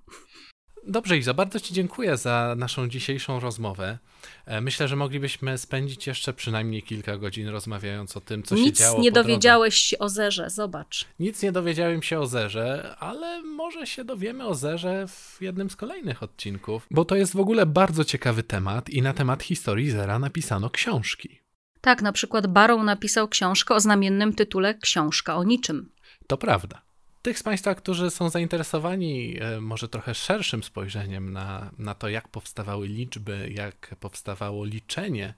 Dobrze, 0.87 1.17
Iza, 1.17 1.33
bardzo 1.33 1.59
Ci 1.59 1.73
dziękuję 1.73 2.17
za 2.17 2.55
naszą 2.57 2.87
dzisiejszą 2.87 3.39
rozmowę. 3.39 3.97
E, 4.45 4.61
myślę, 4.61 4.87
że 4.87 4.95
moglibyśmy 4.95 5.57
spędzić 5.57 6.07
jeszcze 6.07 6.33
przynajmniej 6.33 6.83
kilka 6.83 7.17
godzin 7.17 7.47
rozmawiając 7.47 8.17
o 8.17 8.21
tym, 8.21 8.43
co 8.43 8.55
Nic 8.55 8.65
się 8.65 8.83
działo. 8.83 8.97
Nic 8.97 9.03
nie 9.03 9.11
dowiedziałeś 9.11 9.75
się 9.75 9.99
o 9.99 10.09
zerze, 10.09 10.49
zobacz. 10.49 11.05
Nic 11.19 11.41
nie 11.41 11.51
dowiedziałem 11.51 12.03
się 12.03 12.19
o 12.19 12.27
zerze, 12.27 12.95
ale 12.99 13.41
może 13.41 13.87
się 13.87 14.03
dowiemy 14.03 14.47
o 14.47 14.55
zerze 14.55 15.05
w 15.07 15.37
jednym 15.41 15.69
z 15.69 15.75
kolejnych 15.75 16.23
odcinków, 16.23 16.87
bo 16.91 17.05
to 17.05 17.15
jest 17.15 17.33
w 17.33 17.39
ogóle 17.39 17.65
bardzo 17.65 18.03
ciekawy 18.03 18.43
temat 18.43 18.89
i 18.89 19.01
na 19.01 19.13
temat 19.13 19.43
historii 19.43 19.91
zera 19.91 20.19
napisano 20.19 20.69
książki. 20.69 21.39
Tak, 21.81 22.01
na 22.01 22.11
przykład 22.11 22.47
Barrow 22.47 22.83
napisał 22.83 23.27
książkę 23.27 23.75
o 23.75 23.79
znamiennym 23.79 24.33
tytule 24.33 24.73
Książka 24.73 25.35
o 25.35 25.43
niczym. 25.43 25.91
To 26.27 26.37
prawda. 26.37 26.84
Tych 27.25 27.39
z 27.39 27.43
Państwa, 27.43 27.75
którzy 27.75 28.09
są 28.09 28.29
zainteresowani 28.29 29.37
e, 29.39 29.61
może 29.61 29.89
trochę 29.89 30.15
szerszym 30.15 30.63
spojrzeniem 30.63 31.33
na, 31.33 31.71
na 31.77 31.95
to, 31.95 32.09
jak 32.09 32.27
powstawały 32.27 32.87
liczby, 32.87 33.49
jak 33.55 33.95
powstawało 33.99 34.65
liczenie, 34.65 35.33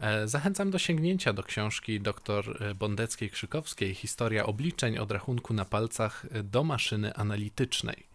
e, 0.00 0.28
zachęcam 0.28 0.70
do 0.70 0.78
sięgnięcia 0.78 1.32
do 1.32 1.42
książki 1.42 2.00
dr 2.00 2.74
Bondeckiej-Krzykowskiej 2.74 3.94
Historia 3.94 4.46
obliczeń 4.46 4.98
od 4.98 5.10
rachunku 5.10 5.54
na 5.54 5.64
palcach 5.64 6.26
do 6.44 6.64
maszyny 6.64 7.14
analitycznej. 7.14 8.06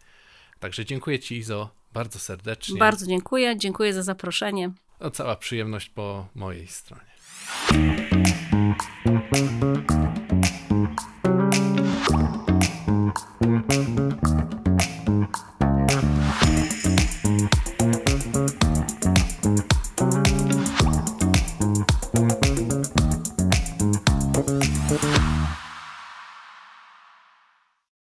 Także 0.60 0.86
dziękuję 0.86 1.20
Ci, 1.20 1.38
Izo, 1.38 1.70
bardzo 1.94 2.20
serdecznie. 2.20 2.80
Bardzo 2.80 3.06
dziękuję, 3.06 3.58
dziękuję 3.58 3.94
za 3.94 4.04
zaproszenie. 4.04 4.72
O, 5.00 5.12
cała 5.12 5.36
przyjemność 5.36 5.90
po 5.90 6.28
mojej 6.36 6.68
stronie. 6.68 7.18